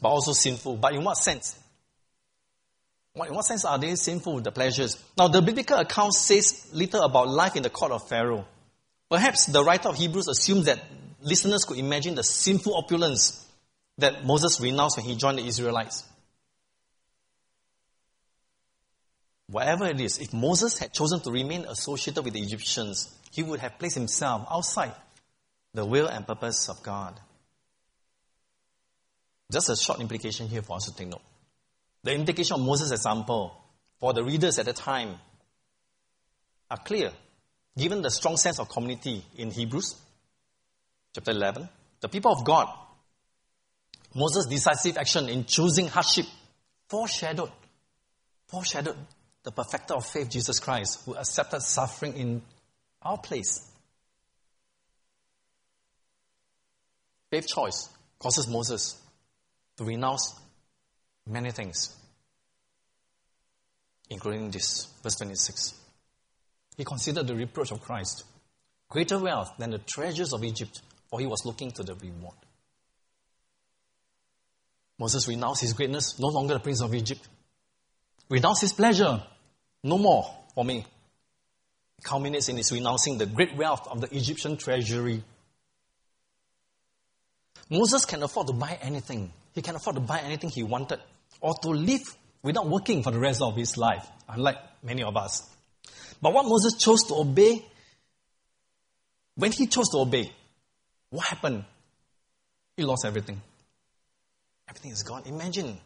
but 0.00 0.08
also 0.08 0.32
sinful. 0.32 0.76
But 0.76 0.94
in 0.94 1.04
what 1.04 1.16
sense? 1.18 1.56
In 3.16 3.32
what 3.32 3.44
sense 3.44 3.64
are 3.64 3.78
they 3.78 3.94
sinful, 3.94 4.40
the 4.40 4.50
pleasures? 4.50 4.98
Now, 5.16 5.28
the 5.28 5.40
biblical 5.40 5.78
account 5.78 6.14
says 6.14 6.68
little 6.72 7.02
about 7.02 7.28
life 7.28 7.54
in 7.54 7.62
the 7.62 7.70
court 7.70 7.92
of 7.92 8.08
Pharaoh. 8.08 8.44
Perhaps 9.08 9.46
the 9.46 9.62
writer 9.62 9.88
of 9.88 9.96
Hebrews 9.96 10.26
assumes 10.26 10.64
that 10.64 10.80
listeners 11.22 11.64
could 11.64 11.78
imagine 11.78 12.16
the 12.16 12.24
sinful 12.24 12.74
opulence 12.74 13.46
that 13.98 14.24
Moses 14.24 14.60
renounced 14.60 14.96
when 14.96 15.06
he 15.06 15.14
joined 15.14 15.38
the 15.38 15.46
Israelites. 15.46 16.04
Whatever 19.46 19.86
it 19.86 20.00
is, 20.00 20.18
if 20.18 20.32
Moses 20.32 20.78
had 20.78 20.92
chosen 20.92 21.20
to 21.20 21.30
remain 21.30 21.66
associated 21.66 22.24
with 22.24 22.34
the 22.34 22.42
Egyptians, 22.42 23.14
he 23.30 23.44
would 23.44 23.60
have 23.60 23.78
placed 23.78 23.94
himself 23.94 24.44
outside 24.50 24.94
the 25.72 25.84
will 25.84 26.08
and 26.08 26.26
purpose 26.26 26.68
of 26.68 26.82
God. 26.82 27.20
Just 29.52 29.68
a 29.68 29.76
short 29.76 30.00
implication 30.00 30.48
here 30.48 30.62
for 30.62 30.76
us 30.76 30.86
to 30.86 30.96
take 30.96 31.08
note. 31.08 31.22
The 32.04 32.12
implication 32.14 32.56
of 32.56 32.60
Moses' 32.60 32.92
example 32.92 33.60
for 33.98 34.12
the 34.12 34.22
readers 34.22 34.58
at 34.58 34.66
the 34.66 34.74
time 34.74 35.16
are 36.70 36.76
clear. 36.76 37.10
Given 37.76 38.02
the 38.02 38.10
strong 38.10 38.36
sense 38.36 38.60
of 38.60 38.68
community 38.68 39.24
in 39.36 39.50
Hebrews 39.50 39.96
chapter 41.14 41.30
11, 41.30 41.68
the 42.00 42.08
people 42.08 42.30
of 42.30 42.44
God, 42.44 42.68
Moses' 44.14 44.46
decisive 44.46 44.98
action 44.98 45.28
in 45.30 45.46
choosing 45.46 45.88
hardship 45.88 46.26
foreshadowed, 46.88 47.50
foreshadowed 48.48 48.96
the 49.42 49.50
perfecter 49.50 49.94
of 49.94 50.06
faith, 50.06 50.30
Jesus 50.30 50.60
Christ, 50.60 51.02
who 51.06 51.16
accepted 51.16 51.62
suffering 51.62 52.16
in 52.16 52.42
our 53.00 53.16
place. 53.16 53.66
Faith 57.30 57.48
choice 57.48 57.88
causes 58.18 58.46
Moses 58.46 59.00
to 59.78 59.84
renounce 59.84 60.38
many 61.26 61.50
things, 61.50 61.96
including 64.10 64.50
this, 64.50 64.88
verse 65.02 65.16
26. 65.16 65.74
He 66.76 66.84
considered 66.84 67.26
the 67.26 67.34
reproach 67.34 67.70
of 67.70 67.80
Christ 67.80 68.24
greater 68.88 69.18
wealth 69.18 69.52
than 69.58 69.70
the 69.70 69.78
treasures 69.78 70.32
of 70.32 70.44
Egypt, 70.44 70.80
for 71.10 71.18
he 71.18 71.26
was 71.26 71.44
looking 71.44 71.70
to 71.72 71.82
the 71.82 71.94
reward. 71.94 72.36
Moses 74.98 75.26
renounced 75.26 75.62
his 75.62 75.72
greatness, 75.72 76.18
no 76.20 76.28
longer 76.28 76.54
the 76.54 76.60
prince 76.60 76.80
of 76.80 76.94
Egypt. 76.94 77.26
renounce 78.28 78.60
his 78.60 78.72
pleasure. 78.72 79.22
No 79.82 79.98
more 79.98 80.24
for 80.54 80.64
me. 80.64 80.78
It 81.98 82.04
culminates 82.04 82.48
in 82.48 82.56
his 82.56 82.70
renouncing 82.72 83.18
the 83.18 83.26
great 83.26 83.56
wealth 83.56 83.86
of 83.88 84.00
the 84.00 84.16
Egyptian 84.16 84.56
treasury. 84.56 85.22
Moses 87.68 88.04
can 88.04 88.22
afford 88.22 88.46
to 88.46 88.52
buy 88.52 88.78
anything. 88.80 89.32
He 89.54 89.62
can 89.62 89.76
afford 89.76 89.96
to 89.96 90.00
buy 90.00 90.20
anything 90.20 90.50
he 90.50 90.62
wanted 90.62 91.00
or 91.40 91.54
to 91.62 91.68
live 91.68 92.02
without 92.42 92.68
working 92.68 93.02
for 93.02 93.10
the 93.10 93.18
rest 93.18 93.40
of 93.40 93.56
his 93.56 93.76
life, 93.78 94.06
unlike 94.28 94.58
many 94.82 95.02
of 95.02 95.16
us. 95.16 95.48
But 96.20 96.32
what 96.32 96.44
Moses 96.44 96.74
chose 96.74 97.04
to 97.04 97.14
obey, 97.14 97.64
when 99.36 99.52
he 99.52 99.66
chose 99.66 99.88
to 99.90 99.98
obey, 99.98 100.30
what 101.10 101.26
happened? 101.26 101.64
He 102.76 102.82
lost 102.82 103.04
everything. 103.04 103.40
Everything 104.68 104.90
is 104.90 105.02
gone. 105.02 105.22
Imagine. 105.26 105.78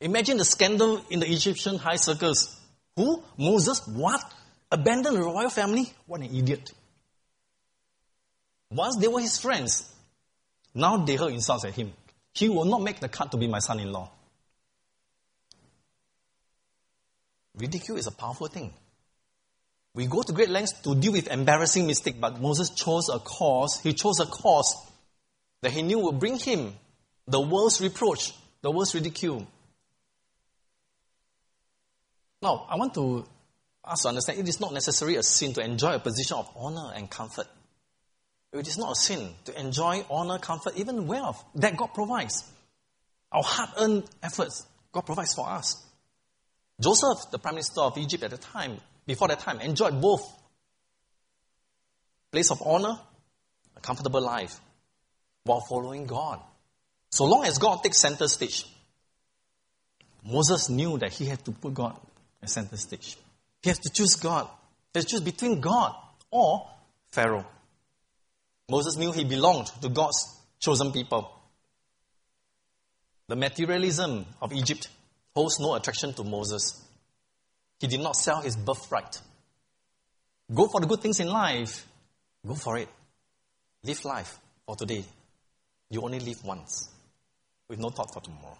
Imagine 0.00 0.36
the 0.36 0.44
scandal 0.44 1.00
in 1.10 1.20
the 1.20 1.30
Egyptian 1.30 1.78
high 1.78 1.96
circles. 1.96 2.58
Who? 2.96 3.22
Moses? 3.38 3.86
What? 3.86 4.22
Abandoned 4.70 5.16
the 5.16 5.22
royal 5.22 5.50
family? 5.50 5.92
What 6.06 6.20
an 6.20 6.34
idiot. 6.34 6.72
Once 8.70 8.96
they 8.96 9.06
were 9.06 9.20
his 9.20 9.38
friends, 9.38 9.92
now 10.74 10.96
they 10.96 11.14
heard 11.16 11.32
insults 11.32 11.64
at 11.64 11.74
him. 11.74 11.92
He 12.36 12.50
will 12.50 12.66
not 12.66 12.82
make 12.82 13.00
the 13.00 13.08
cut 13.08 13.30
to 13.30 13.38
be 13.38 13.46
my 13.46 13.60
son 13.60 13.80
in 13.80 13.90
law. 13.90 14.10
Ridicule 17.54 17.96
is 17.96 18.06
a 18.06 18.10
powerful 18.10 18.48
thing. 18.48 18.74
We 19.94 20.06
go 20.06 20.20
to 20.20 20.32
great 20.34 20.50
lengths 20.50 20.78
to 20.82 20.94
deal 20.94 21.12
with 21.12 21.28
embarrassing 21.28 21.86
mistake, 21.86 22.20
but 22.20 22.38
Moses 22.38 22.68
chose 22.68 23.08
a 23.08 23.18
course. 23.18 23.80
He 23.80 23.94
chose 23.94 24.20
a 24.20 24.26
course 24.26 24.76
that 25.62 25.72
he 25.72 25.80
knew 25.80 25.98
would 26.00 26.20
bring 26.20 26.38
him 26.38 26.74
the 27.26 27.40
world's 27.40 27.80
reproach, 27.80 28.34
the 28.60 28.70
world's 28.70 28.94
ridicule. 28.94 29.46
Now, 32.42 32.66
I 32.68 32.76
want 32.76 32.92
to 32.94 33.24
ask 33.82 34.02
to 34.02 34.08
understand 34.08 34.40
it 34.40 34.48
is 34.48 34.60
not 34.60 34.74
necessarily 34.74 35.16
a 35.16 35.22
sin 35.22 35.54
to 35.54 35.64
enjoy 35.64 35.94
a 35.94 35.98
position 35.98 36.36
of 36.36 36.50
honor 36.54 36.92
and 36.94 37.08
comfort. 37.08 37.46
It 38.58 38.68
is 38.68 38.78
not 38.78 38.92
a 38.92 38.94
sin 38.94 39.30
to 39.44 39.60
enjoy 39.60 40.04
honor, 40.10 40.38
comfort, 40.38 40.76
even 40.76 41.06
wealth 41.06 41.42
that 41.56 41.76
God 41.76 41.94
provides. 41.94 42.50
Our 43.32 43.42
hard 43.42 43.70
earned 43.78 44.04
efforts, 44.22 44.66
God 44.92 45.02
provides 45.02 45.34
for 45.34 45.48
us. 45.48 45.84
Joseph, 46.80 47.30
the 47.30 47.38
prime 47.38 47.54
minister 47.54 47.80
of 47.80 47.96
Egypt 47.98 48.22
at 48.24 48.30
the 48.30 48.38
time, 48.38 48.78
before 49.06 49.28
that 49.28 49.40
time, 49.40 49.60
enjoyed 49.60 50.00
both 50.00 50.22
place 52.30 52.50
of 52.50 52.62
honor, 52.64 52.98
a 53.76 53.80
comfortable 53.80 54.20
life, 54.20 54.60
while 55.44 55.60
following 55.60 56.06
God. 56.06 56.40
So 57.10 57.24
long 57.24 57.44
as 57.44 57.58
God 57.58 57.82
takes 57.82 57.98
center 57.98 58.28
stage, 58.28 58.66
Moses 60.24 60.68
knew 60.68 60.98
that 60.98 61.12
he 61.12 61.26
had 61.26 61.44
to 61.44 61.52
put 61.52 61.72
God 61.72 61.96
at 62.42 62.50
center 62.50 62.76
stage. 62.76 63.16
He 63.62 63.70
has 63.70 63.78
to 63.78 63.90
choose 63.90 64.16
God. 64.16 64.48
He 64.92 64.98
has 64.98 65.04
to 65.06 65.10
choose 65.12 65.20
between 65.20 65.60
God 65.60 65.94
or 66.30 66.68
Pharaoh. 67.10 67.46
Moses 68.68 68.96
knew 68.96 69.12
he 69.12 69.24
belonged 69.24 69.68
to 69.80 69.88
God's 69.88 70.40
chosen 70.58 70.92
people. 70.92 71.32
The 73.28 73.36
materialism 73.36 74.26
of 74.40 74.52
Egypt 74.52 74.88
holds 75.34 75.60
no 75.60 75.74
attraction 75.74 76.12
to 76.14 76.24
Moses. 76.24 76.82
He 77.78 77.86
did 77.86 78.00
not 78.00 78.16
sell 78.16 78.40
his 78.40 78.56
birthright. 78.56 79.20
Go 80.52 80.66
for 80.68 80.80
the 80.80 80.86
good 80.86 81.00
things 81.00 81.20
in 81.20 81.28
life. 81.28 81.86
Go 82.46 82.54
for 82.54 82.78
it. 82.78 82.88
Live 83.82 84.04
life 84.04 84.38
for 84.64 84.76
today. 84.76 85.04
You 85.90 86.02
only 86.02 86.20
live 86.20 86.44
once 86.44 86.88
with 87.68 87.78
no 87.78 87.90
thought 87.90 88.12
for 88.12 88.20
tomorrow. 88.20 88.58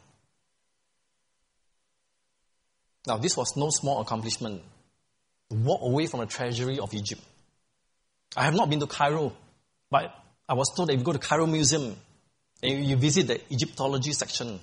Now, 3.06 3.16
this 3.18 3.36
was 3.36 3.56
no 3.56 3.70
small 3.70 4.00
accomplishment 4.00 4.62
walk 5.50 5.80
away 5.82 6.06
from 6.06 6.20
the 6.20 6.26
treasury 6.26 6.78
of 6.78 6.92
Egypt. 6.92 7.22
I 8.36 8.44
have 8.44 8.54
not 8.54 8.68
been 8.68 8.80
to 8.80 8.86
Cairo, 8.86 9.32
but 9.90 10.14
I 10.48 10.54
was 10.54 10.72
told 10.74 10.88
that 10.88 10.94
if 10.94 11.00
you 11.00 11.04
go 11.04 11.12
to 11.12 11.18
Cairo 11.18 11.46
Museum 11.46 11.96
and 12.62 12.84
you 12.84 12.96
visit 12.96 13.26
the 13.26 13.40
Egyptology 13.52 14.12
section, 14.12 14.58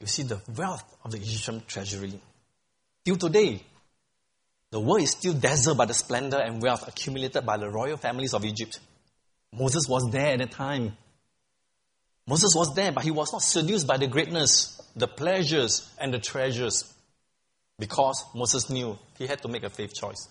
you 0.00 0.06
see 0.06 0.22
the 0.22 0.40
wealth 0.56 0.84
of 1.04 1.12
the 1.12 1.18
Egyptian 1.18 1.62
treasury. 1.66 2.20
Till 3.04 3.16
today, 3.16 3.62
the 4.70 4.80
world 4.80 5.02
is 5.02 5.12
still 5.12 5.32
dazzled 5.32 5.78
by 5.78 5.84
the 5.86 5.94
splendor 5.94 6.38
and 6.38 6.60
wealth 6.60 6.86
accumulated 6.86 7.46
by 7.46 7.56
the 7.56 7.70
royal 7.70 7.96
families 7.96 8.34
of 8.34 8.44
Egypt. 8.44 8.80
Moses 9.52 9.88
was 9.88 10.10
there 10.10 10.32
at 10.32 10.38
the 10.38 10.46
time. 10.46 10.96
Moses 12.26 12.52
was 12.54 12.74
there, 12.74 12.92
but 12.92 13.04
he 13.04 13.10
was 13.10 13.32
not 13.32 13.42
seduced 13.42 13.86
by 13.86 13.96
the 13.96 14.08
greatness, 14.08 14.80
the 14.96 15.06
pleasures, 15.06 15.88
and 15.98 16.12
the 16.12 16.18
treasures 16.18 16.92
because 17.78 18.24
Moses 18.34 18.68
knew 18.70 18.98
he 19.18 19.26
had 19.26 19.40
to 19.42 19.48
make 19.48 19.62
a 19.62 19.70
faith 19.70 19.94
choice. 19.94 20.28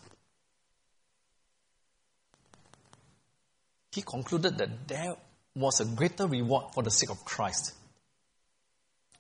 He 3.96 4.02
concluded 4.02 4.58
that 4.58 4.90
there 4.90 5.16
was 5.56 5.80
a 5.80 5.86
greater 5.86 6.28
reward 6.28 6.74
for 6.74 6.84
the 6.84 6.92
sake 6.92 7.10
of 7.10 7.24
Christ. 7.24 7.74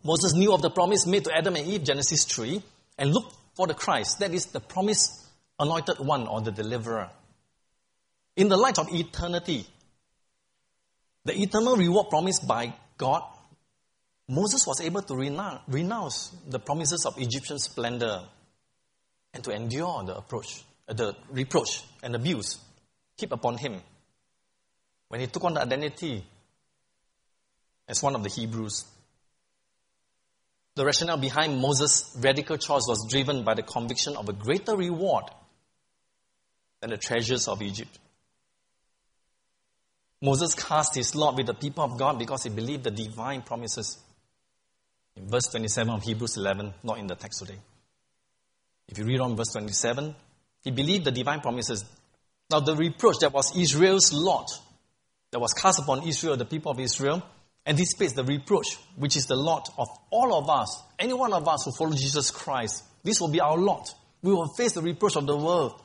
Moses 0.03 0.33
knew 0.33 0.53
of 0.53 0.61
the 0.61 0.69
promise 0.69 1.07
made 1.07 1.23
to 1.23 1.33
Adam 1.33 1.55
and 1.55 1.65
Eve, 1.65 1.85
Genesis 1.85 2.25
3, 2.25 2.61
and 2.97 3.13
looked 3.13 3.33
for 3.55 3.67
the 3.67 3.73
Christ, 3.73 4.19
that 4.19 4.33
is 4.33 4.47
the 4.47 4.59
promised 4.59 5.27
anointed 5.57 5.99
one 5.99 6.27
or 6.27 6.41
the 6.41 6.51
deliverer. 6.51 7.09
In 8.35 8.49
the 8.49 8.57
light 8.57 8.77
of 8.77 8.91
eternity, 8.91 9.65
the 11.23 11.41
eternal 11.41 11.77
reward 11.77 12.09
promised 12.09 12.45
by 12.45 12.73
God, 12.97 13.23
Moses 14.27 14.67
was 14.67 14.81
able 14.81 15.03
to 15.03 15.15
renounce, 15.15 16.35
the 16.49 16.59
promises 16.59 17.05
of 17.05 17.17
Egyptian 17.17 17.59
splendor 17.59 18.25
and 19.33 19.41
to 19.41 19.51
endure 19.51 20.03
the 20.03 20.17
approach, 20.17 20.65
the 20.85 21.15
reproach 21.31 21.81
and 22.03 22.13
abuse 22.13 22.59
heaped 23.17 23.31
upon 23.31 23.57
him 23.57 23.81
when 25.09 25.21
he 25.21 25.27
took 25.27 25.43
on 25.43 25.53
the 25.53 25.61
identity 25.61 26.23
as 27.87 28.01
one 28.01 28.15
of 28.15 28.23
the 28.23 28.29
Hebrews. 28.29 28.85
The 30.75 30.85
rationale 30.85 31.17
behind 31.17 31.61
Moses' 31.61 32.15
radical 32.19 32.57
choice 32.57 32.85
was 32.87 33.07
driven 33.09 33.43
by 33.43 33.53
the 33.53 33.63
conviction 33.63 34.17
of 34.17 34.27
a 34.27 34.33
greater 34.33 34.75
reward 34.75 35.25
than 36.81 36.89
the 36.89 36.97
treasures 36.97 37.47
of 37.47 37.61
Egypt. 37.61 37.97
Moses 40.21 40.53
cast 40.53 40.95
his 40.95 41.15
lot 41.15 41.35
with 41.35 41.45
the 41.45 41.53
people 41.53 41.83
of 41.83 41.97
God 41.97 42.17
because 42.17 42.43
he 42.43 42.49
believed 42.49 42.83
the 42.83 42.91
divine 42.91 43.41
promises. 43.41 43.99
In 45.15 45.29
verse 45.29 45.47
27 45.47 45.93
of 45.93 46.03
Hebrews 46.03 46.37
11, 46.37 46.73
not 46.83 46.97
in 46.97 47.07
the 47.07 47.15
text 47.15 47.39
today. 47.39 47.59
If 48.87 48.97
you 48.97 49.05
read 49.05 49.19
on 49.19 49.35
verse 49.35 49.51
27, 49.53 50.15
he 50.63 50.71
believed 50.71 51.05
the 51.05 51.11
divine 51.11 51.41
promises. 51.41 51.85
Now, 52.51 52.59
the 52.59 52.75
reproach 52.75 53.19
that 53.19 53.33
was 53.33 53.55
Israel's 53.55 54.11
lot, 54.13 54.49
that 55.31 55.39
was 55.39 55.53
cast 55.53 55.79
upon 55.79 56.07
Israel, 56.07 56.38
the 56.38 56.45
people 56.45 56.71
of 56.71 56.79
Israel, 56.79 57.23
and 57.65 57.77
anticipates 57.77 58.13
the 58.13 58.23
reproach, 58.23 58.77
which 58.95 59.17
is 59.17 59.25
the 59.25 59.35
lot 59.35 59.69
of 59.77 59.88
all 60.11 60.33
of 60.35 60.49
us, 60.49 60.83
any 60.99 61.13
one 61.13 61.33
of 61.33 61.47
us 61.47 61.65
who 61.65 61.71
follow 61.71 61.91
Jesus 61.91 62.31
Christ. 62.31 62.83
This 63.03 63.19
will 63.19 63.29
be 63.29 63.41
our 63.41 63.57
lot. 63.57 63.93
We 64.21 64.33
will 64.33 64.47
face 64.47 64.73
the 64.73 64.81
reproach 64.81 65.15
of 65.15 65.25
the 65.25 65.35
world. 65.35 65.81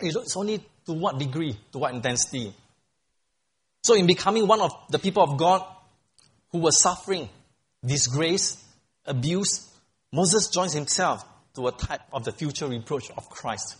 It's 0.00 0.36
only 0.36 0.64
to 0.86 0.92
what 0.92 1.18
degree, 1.18 1.56
to 1.72 1.78
what 1.78 1.94
intensity. 1.94 2.54
So, 3.82 3.94
in 3.94 4.06
becoming 4.06 4.46
one 4.46 4.60
of 4.60 4.72
the 4.90 4.98
people 4.98 5.22
of 5.22 5.36
God 5.36 5.64
who 6.50 6.58
were 6.58 6.72
suffering 6.72 7.28
disgrace, 7.84 8.62
abuse, 9.04 9.68
Moses 10.12 10.48
joins 10.48 10.72
himself 10.72 11.24
to 11.54 11.66
a 11.66 11.72
type 11.72 12.02
of 12.12 12.24
the 12.24 12.32
future 12.32 12.66
reproach 12.66 13.10
of 13.10 13.28
Christ. 13.28 13.76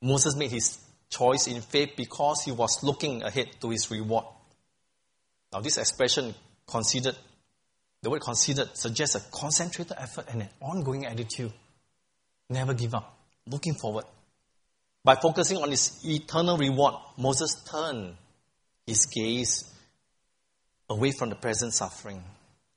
Moses 0.00 0.34
made 0.34 0.50
his 0.50 0.78
choice 1.12 1.46
in 1.46 1.60
faith 1.60 1.90
because 1.96 2.42
he 2.44 2.52
was 2.52 2.82
looking 2.82 3.22
ahead 3.22 3.48
to 3.60 3.70
his 3.70 3.90
reward. 3.90 4.24
Now, 5.52 5.60
this 5.60 5.76
expression, 5.76 6.34
considered, 6.66 7.16
the 8.00 8.10
word 8.10 8.22
considered 8.22 8.76
suggests 8.76 9.14
a 9.14 9.20
concentrated 9.30 9.96
effort 9.98 10.26
and 10.30 10.42
an 10.42 10.48
ongoing 10.60 11.04
attitude. 11.06 11.52
Never 12.48 12.74
give 12.74 12.94
up, 12.94 13.16
looking 13.46 13.74
forward. 13.74 14.04
By 15.04 15.16
focusing 15.16 15.58
on 15.58 15.70
his 15.70 16.00
eternal 16.04 16.56
reward, 16.56 16.94
Moses 17.18 17.62
turned 17.70 18.16
his 18.86 19.06
gaze 19.06 19.70
away 20.88 21.12
from 21.12 21.28
the 21.28 21.34
present 21.34 21.74
suffering. 21.74 22.22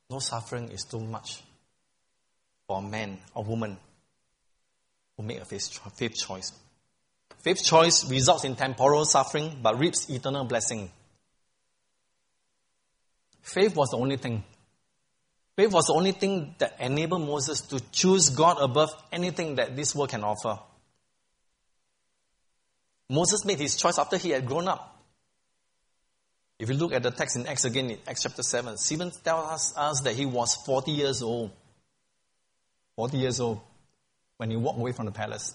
No 0.09 0.19
suffering 0.19 0.69
is 0.69 0.83
too 0.83 0.99
much 0.99 1.41
for 2.67 2.79
a 2.79 2.81
man 2.81 3.17
or 3.33 3.43
woman 3.43 3.77
who 5.15 5.23
make 5.23 5.39
a 5.39 5.45
faith 5.45 6.15
choice. 6.15 6.51
Faith 7.45 7.63
choice 7.63 8.09
results 8.09 8.43
in 8.43 8.55
temporal 8.55 9.05
suffering 9.05 9.59
but 9.61 9.77
reaps 9.77 10.09
eternal 10.09 10.45
blessing. 10.45 10.89
Faith 13.43 13.75
was 13.75 13.91
the 13.91 13.97
only 13.97 14.17
thing. 14.17 14.43
Faith 15.55 15.71
was 15.71 15.85
the 15.85 15.93
only 15.93 16.11
thing 16.11 16.55
that 16.57 16.75
enabled 16.79 17.21
Moses 17.21 17.61
to 17.61 17.79
choose 17.91 18.29
God 18.29 18.57
above 18.59 18.89
anything 19.11 19.57
that 19.57 19.75
this 19.75 19.93
world 19.93 20.09
can 20.09 20.23
offer. 20.23 20.57
Moses 23.11 23.45
made 23.45 23.59
his 23.59 23.75
choice 23.75 23.99
after 23.99 24.17
he 24.17 24.31
had 24.31 24.47
grown 24.47 24.67
up. 24.67 24.99
If 26.57 26.69
you 26.69 26.75
look 26.75 26.93
at 26.93 27.03
the 27.03 27.11
text 27.11 27.35
in 27.35 27.45
Acts 27.45 27.65
again, 27.65 27.91
in 27.91 27.99
Acts 28.07 28.23
chapter 28.23 28.41
7, 28.41 28.75
Stephen 28.77 29.11
tells 29.23 29.71
us 29.77 30.01
that 30.01 30.15
he 30.15 30.25
was 30.25 30.55
40 30.65 30.91
years 30.91 31.21
old. 31.21 31.51
40 32.95 33.17
years 33.17 33.39
old 33.39 33.61
when 34.37 34.49
he 34.49 34.57
walked 34.57 34.79
away 34.79 34.93
from 34.93 35.05
the 35.05 35.11
palace. 35.11 35.53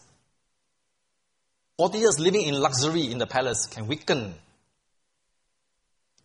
40 1.81 1.97
years 1.97 2.21
living 2.21 2.43
in 2.43 2.61
luxury 2.61 3.11
in 3.11 3.17
the 3.17 3.27
palace 3.27 3.67
can 3.67 3.87
weaken 3.87 4.35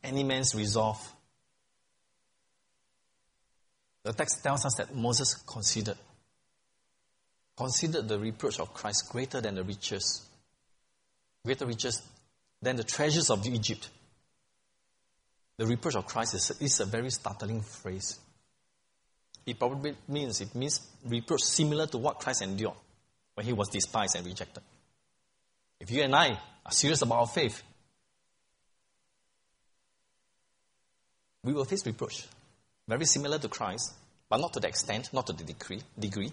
any 0.04 0.22
man's 0.22 0.54
resolve. 0.54 1.00
The 4.04 4.12
text 4.12 4.44
tells 4.44 4.66
us 4.66 4.76
that 4.76 4.94
Moses 4.94 5.34
considered 5.48 5.96
considered 7.56 8.06
the 8.10 8.20
reproach 8.20 8.60
of 8.60 8.74
Christ 8.74 9.10
greater 9.10 9.40
than 9.40 9.56
the 9.56 9.64
riches, 9.64 10.26
greater 11.46 11.66
riches 11.66 12.02
than 12.62 12.76
the 12.76 12.84
treasures 12.84 13.30
of 13.30 13.48
Egypt. 13.48 13.90
The 15.56 15.66
reproach 15.66 15.96
of 15.96 16.06
Christ 16.06 16.34
is, 16.34 16.52
is 16.60 16.82
a 16.82 16.86
very 16.86 17.12
startling 17.12 17.62
phrase. 17.62 18.20
It 19.46 19.58
probably 19.58 19.96
means 20.10 20.42
it 20.42 20.54
means 20.54 20.82
reproach 21.06 21.44
similar 21.44 21.88
to 21.88 21.98
what 21.98 22.20
Christ 22.20 22.42
endured 22.42 22.76
when 23.36 23.46
he 23.46 23.54
was 23.54 23.70
despised 23.70 24.18
and 24.18 24.26
rejected. 24.26 24.62
If 25.86 25.92
you 25.92 26.02
and 26.02 26.16
I 26.16 26.40
are 26.66 26.72
serious 26.72 27.04
about 27.04 27.20
our 27.20 27.28
faith, 27.28 27.62
we 31.44 31.54
will 31.54 31.64
face 31.64 31.86
reproach. 31.86 32.26
Very 32.88 33.06
similar 33.06 33.38
to 33.38 33.48
Christ, 33.48 33.94
but 34.28 34.42
not 34.42 34.52
to 34.54 34.60
the 34.60 34.68
extent, 34.68 35.14
not 35.14 35.28
to 35.28 35.34
the 35.34 35.44
degree, 35.44 35.82
degree. 36.00 36.32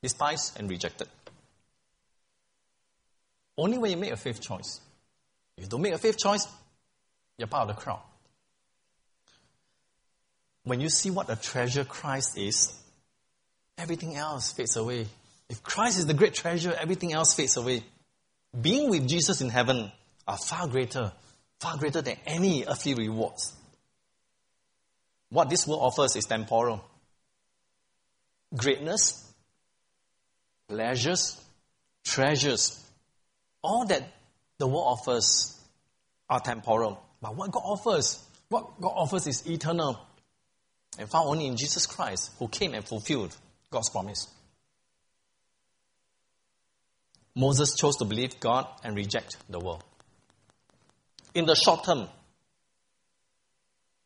Despised 0.00 0.60
and 0.60 0.70
rejected. 0.70 1.08
Only 3.58 3.78
when 3.78 3.90
you 3.90 3.96
make 3.96 4.12
a 4.12 4.16
faith 4.16 4.40
choice. 4.40 4.80
If 5.56 5.64
you 5.64 5.68
don't 5.68 5.82
make 5.82 5.94
a 5.94 5.98
faith 5.98 6.16
choice, 6.16 6.46
you're 7.36 7.48
part 7.48 7.68
of 7.68 7.74
the 7.74 7.82
crowd. 7.82 8.02
When 10.62 10.80
you 10.80 10.88
see 10.88 11.10
what 11.10 11.28
a 11.30 11.34
treasure 11.34 11.84
Christ 11.84 12.38
is, 12.38 12.78
everything 13.76 14.14
else 14.14 14.52
fades 14.52 14.76
away. 14.76 15.08
If 15.48 15.64
Christ 15.64 15.98
is 15.98 16.06
the 16.06 16.14
great 16.14 16.34
treasure, 16.34 16.72
everything 16.72 17.12
else 17.12 17.34
fades 17.34 17.56
away. 17.56 17.82
Being 18.58 18.90
with 18.90 19.08
Jesus 19.08 19.40
in 19.40 19.48
heaven 19.48 19.92
are 20.26 20.38
far 20.38 20.66
greater, 20.66 21.12
far 21.60 21.76
greater 21.76 22.02
than 22.02 22.16
any 22.26 22.64
earthly 22.66 22.94
rewards. 22.94 23.52
What 25.28 25.48
this 25.48 25.66
world 25.66 25.82
offers 25.82 26.16
is 26.16 26.24
temporal. 26.24 26.84
Greatness, 28.54 29.32
pleasures, 30.68 31.40
treasures, 32.04 32.84
all 33.62 33.84
that 33.86 34.02
the 34.58 34.66
world 34.66 34.98
offers 34.98 35.56
are 36.28 36.40
temporal. 36.40 37.00
But 37.22 37.36
what 37.36 37.52
God 37.52 37.62
offers, 37.64 38.24
what 38.48 38.80
God 38.80 38.92
offers 38.96 39.26
is 39.28 39.46
eternal 39.48 40.00
and 40.98 41.08
found 41.08 41.28
only 41.28 41.46
in 41.46 41.56
Jesus 41.56 41.86
Christ, 41.86 42.32
who 42.38 42.48
came 42.48 42.74
and 42.74 42.84
fulfilled 42.84 43.36
God's 43.70 43.90
promise. 43.90 44.26
Moses 47.40 47.74
chose 47.74 47.96
to 47.96 48.04
believe 48.04 48.38
God 48.38 48.66
and 48.84 48.94
reject 48.94 49.38
the 49.48 49.58
world. 49.58 49.82
In 51.34 51.46
the 51.46 51.54
short 51.54 51.84
term, 51.84 52.06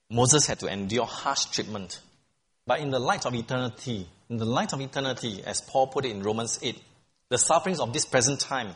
Moses 0.09 0.47
had 0.47 0.61
to 0.61 0.68
endure 0.68 1.05
harsh 1.05 1.47
treatment. 1.47 1.99
But 2.64 2.79
in 2.79 2.90
the 2.90 3.01
light 3.01 3.27
of 3.27 3.35
eternity, 3.35 4.07
in 4.31 4.37
the 4.37 4.44
light 4.44 4.73
of 4.73 4.81
eternity, 4.81 5.42
as 5.44 5.61
Paul 5.61 5.88
put 5.88 6.05
it 6.05 6.12
in 6.12 6.23
Romans 6.23 6.61
8, 6.62 6.81
the 7.29 7.38
sufferings 7.38 7.81
of 7.81 7.92
this 7.92 8.05
present 8.05 8.38
time 8.38 8.73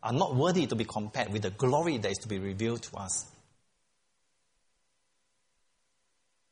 are 0.00 0.12
not 0.12 0.36
worthy 0.36 0.68
to 0.68 0.76
be 0.76 0.84
compared 0.84 1.32
with 1.32 1.42
the 1.42 1.50
glory 1.50 1.98
that 1.98 2.12
is 2.12 2.18
to 2.18 2.28
be 2.28 2.38
revealed 2.38 2.82
to 2.84 2.96
us. 2.98 3.26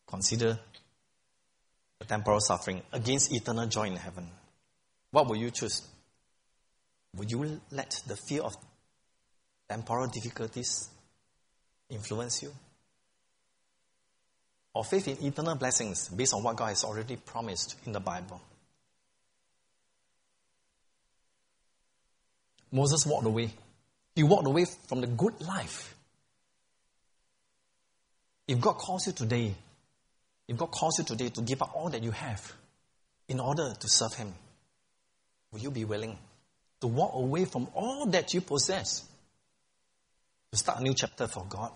Consider 0.08 0.58
the 2.00 2.04
temporal 2.06 2.40
suffering 2.40 2.82
against 2.92 3.32
eternal 3.32 3.66
joy 3.68 3.84
in 3.84 3.96
heaven. 3.96 4.28
What 5.12 5.28
will 5.28 5.36
you 5.36 5.52
choose? 5.52 5.82
Will 7.16 7.24
you 7.24 7.60
let 7.70 8.02
the 8.06 8.16
fear 8.16 8.42
of 8.42 8.56
temporal 9.68 10.08
difficulties 10.08 10.88
influence 11.88 12.42
you? 12.42 12.52
Or 14.74 14.84
faith 14.84 15.08
in 15.08 15.24
eternal 15.24 15.54
blessings 15.54 16.10
based 16.10 16.34
on 16.34 16.42
what 16.42 16.56
God 16.56 16.68
has 16.68 16.84
already 16.84 17.16
promised 17.16 17.76
in 17.86 17.92
the 17.92 18.00
Bible? 18.00 18.40
Moses 22.70 23.06
walked 23.06 23.26
away. 23.26 23.50
He 24.14 24.22
walked 24.22 24.46
away 24.46 24.66
from 24.86 25.00
the 25.00 25.06
good 25.06 25.40
life. 25.40 25.94
If 28.46 28.60
God 28.60 28.74
calls 28.74 29.06
you 29.06 29.12
today, 29.12 29.54
if 30.46 30.56
God 30.56 30.70
calls 30.70 30.98
you 30.98 31.04
today 31.04 31.30
to 31.30 31.40
give 31.40 31.62
up 31.62 31.70
all 31.74 31.88
that 31.88 32.02
you 32.02 32.10
have 32.10 32.52
in 33.28 33.40
order 33.40 33.72
to 33.72 33.88
serve 33.88 34.14
Him, 34.14 34.34
will 35.50 35.60
you 35.60 35.70
be 35.70 35.84
willing 35.84 36.18
to 36.86 36.92
walk 36.92 37.14
away 37.14 37.44
from 37.44 37.68
all 37.74 38.06
that 38.06 38.32
you 38.34 38.40
possess 38.40 39.04
to 40.52 40.58
start 40.58 40.80
a 40.80 40.82
new 40.82 40.94
chapter 40.94 41.26
for 41.26 41.44
God? 41.48 41.72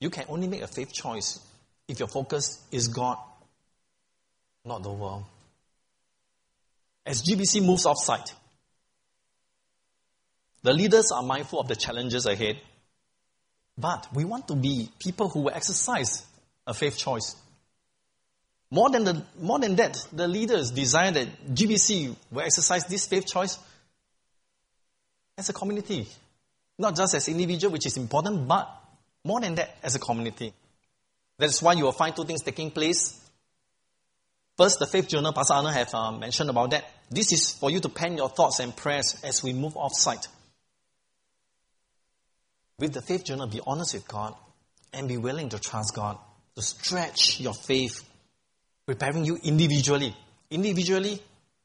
You 0.00 0.10
can 0.10 0.24
only 0.28 0.48
make 0.48 0.62
a 0.62 0.66
faith 0.66 0.92
choice 0.92 1.40
if 1.88 1.98
your 1.98 2.08
focus 2.08 2.62
is 2.70 2.88
God, 2.88 3.18
not 4.64 4.82
the 4.82 4.92
world. 4.92 5.24
As 7.06 7.22
GBC 7.22 7.64
moves 7.64 7.86
off 7.86 7.98
site, 7.98 8.34
the 10.62 10.72
leaders 10.72 11.10
are 11.12 11.22
mindful 11.22 11.60
of 11.60 11.68
the 11.68 11.76
challenges 11.76 12.26
ahead 12.26 12.56
but 13.76 14.06
we 14.14 14.24
want 14.24 14.48
to 14.48 14.54
be 14.54 14.88
people 14.98 15.28
who 15.28 15.40
will 15.40 15.54
exercise 15.54 16.24
a 16.66 16.74
faith 16.74 16.96
choice. 16.96 17.36
More 18.74 18.90
than, 18.90 19.04
the, 19.04 19.22
more 19.40 19.60
than 19.60 19.76
that, 19.76 20.04
the 20.12 20.26
leaders 20.26 20.72
desire 20.72 21.12
that 21.12 21.54
GBC 21.54 22.16
will 22.32 22.40
exercise 22.40 22.84
this 22.86 23.06
faith 23.06 23.24
choice 23.24 23.56
as 25.38 25.48
a 25.48 25.52
community. 25.52 26.08
Not 26.76 26.96
just 26.96 27.14
as 27.14 27.28
individual, 27.28 27.72
which 27.72 27.86
is 27.86 27.96
important, 27.96 28.48
but 28.48 28.68
more 29.22 29.40
than 29.40 29.54
that, 29.54 29.76
as 29.80 29.94
a 29.94 30.00
community. 30.00 30.52
That's 31.38 31.62
why 31.62 31.74
you 31.74 31.84
will 31.84 31.92
find 31.92 32.16
two 32.16 32.24
things 32.24 32.42
taking 32.42 32.72
place. 32.72 33.20
First, 34.56 34.80
the 34.80 34.88
faith 34.88 35.06
journal, 35.06 35.32
Pastor 35.32 35.54
Arnold 35.54 35.74
have 35.74 35.94
uh, 35.94 36.10
mentioned 36.10 36.50
about 36.50 36.72
that. 36.72 36.84
This 37.08 37.32
is 37.32 37.52
for 37.52 37.70
you 37.70 37.78
to 37.78 37.88
pen 37.88 38.16
your 38.16 38.28
thoughts 38.28 38.58
and 38.58 38.74
prayers 38.74 39.20
as 39.22 39.40
we 39.40 39.52
move 39.52 39.76
off 39.76 39.94
site 39.94 40.26
with 42.76 42.92
the 42.92 43.02
faith 43.02 43.24
journal, 43.24 43.46
be 43.46 43.60
honest 43.64 43.94
with 43.94 44.08
God 44.08 44.34
and 44.92 45.06
be 45.06 45.16
willing 45.16 45.48
to 45.50 45.60
trust 45.60 45.94
God 45.94 46.18
to 46.56 46.62
stretch 46.62 47.40
your 47.40 47.54
faith, 47.54 48.02
preparing 48.86 49.24
you 49.24 49.38
individually. 49.42 50.14
Individually, 50.50 51.20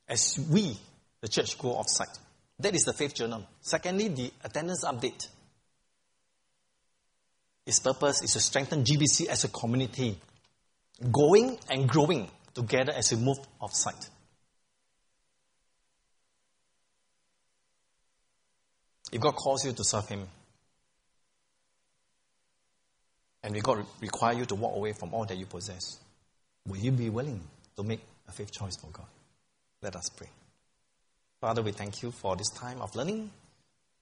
as 0.08 0.40
we, 0.50 0.78
the 1.22 1.28
church, 1.28 1.58
go 1.58 1.76
off 1.76 1.88
site. 1.88 2.18
That 2.60 2.76
is 2.76 2.84
the 2.84 2.94
faith 2.94 3.14
journal. 3.14 3.46
Secondly, 3.62 4.08
the 4.10 4.32
attendance 4.44 4.84
update. 4.84 5.28
Its 7.66 7.80
purpose 7.80 8.24
is 8.24 8.34
to 8.34 8.40
strengthen 8.40 8.84
GBC 8.84 9.28
as 9.28 9.44
a 9.44 9.48
community, 9.50 10.18
going 11.12 11.58
and 11.70 11.88
growing 11.88 12.30
together 12.54 12.92
as 12.92 13.12
we 13.12 13.18
move 13.18 13.38
off 13.62 13.74
site. 13.74 14.10
If 19.12 19.22
God 19.22 19.36
calls 19.36 19.66
you 19.66 19.72
to 19.74 19.84
serve 19.84 20.08
Him, 20.08 20.28
and 23.42 23.64
God 23.64 23.86
require 24.02 24.34
you 24.34 24.46
to 24.46 24.56
walk 24.56 24.76
away 24.76 24.94
from 24.94 25.14
all 25.14 25.26
that 25.26 25.38
you 25.38 25.46
possess, 25.46 26.00
will 26.68 26.78
you 26.78 26.92
be 26.92 27.10
willing 27.10 27.42
to 27.76 27.84
make 27.84 28.02
a 28.28 28.32
faith 28.32 28.52
choice 28.52 28.76
for 28.76 28.88
God? 28.88 29.08
Let 29.82 29.96
us 29.96 30.10
pray. 30.10 30.30
Father, 31.42 31.62
we 31.62 31.72
thank 31.72 32.02
you 32.02 32.12
for 32.12 32.36
this 32.36 32.50
time 32.50 32.82
of 32.82 32.96
learning. 32.96 33.32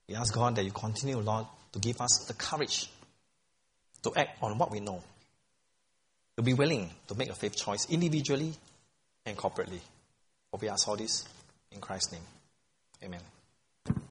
We 0.08 0.14
ask 0.14 0.34
God 0.34 0.56
that 0.56 0.64
you 0.64 0.72
continue, 0.72 1.18
Lord, 1.18 1.46
to 1.72 1.78
give 1.78 2.00
us 2.00 2.24
the 2.26 2.34
courage 2.34 2.90
to 4.02 4.12
act 4.16 4.42
on 4.42 4.58
what 4.58 4.70
we 4.70 4.80
know, 4.80 5.02
to 6.36 6.42
be 6.42 6.54
willing 6.54 6.90
to 7.08 7.14
make 7.14 7.30
a 7.30 7.34
faith 7.34 7.56
choice 7.56 7.86
individually 7.90 8.54
and 9.26 9.36
corporately. 9.36 9.80
For 10.50 10.58
we 10.60 10.68
ask 10.68 10.88
all 10.88 10.96
this 10.96 11.24
in 11.70 11.80
Christ's 11.80 12.12
name. 12.12 12.22
Amen. 13.04 13.20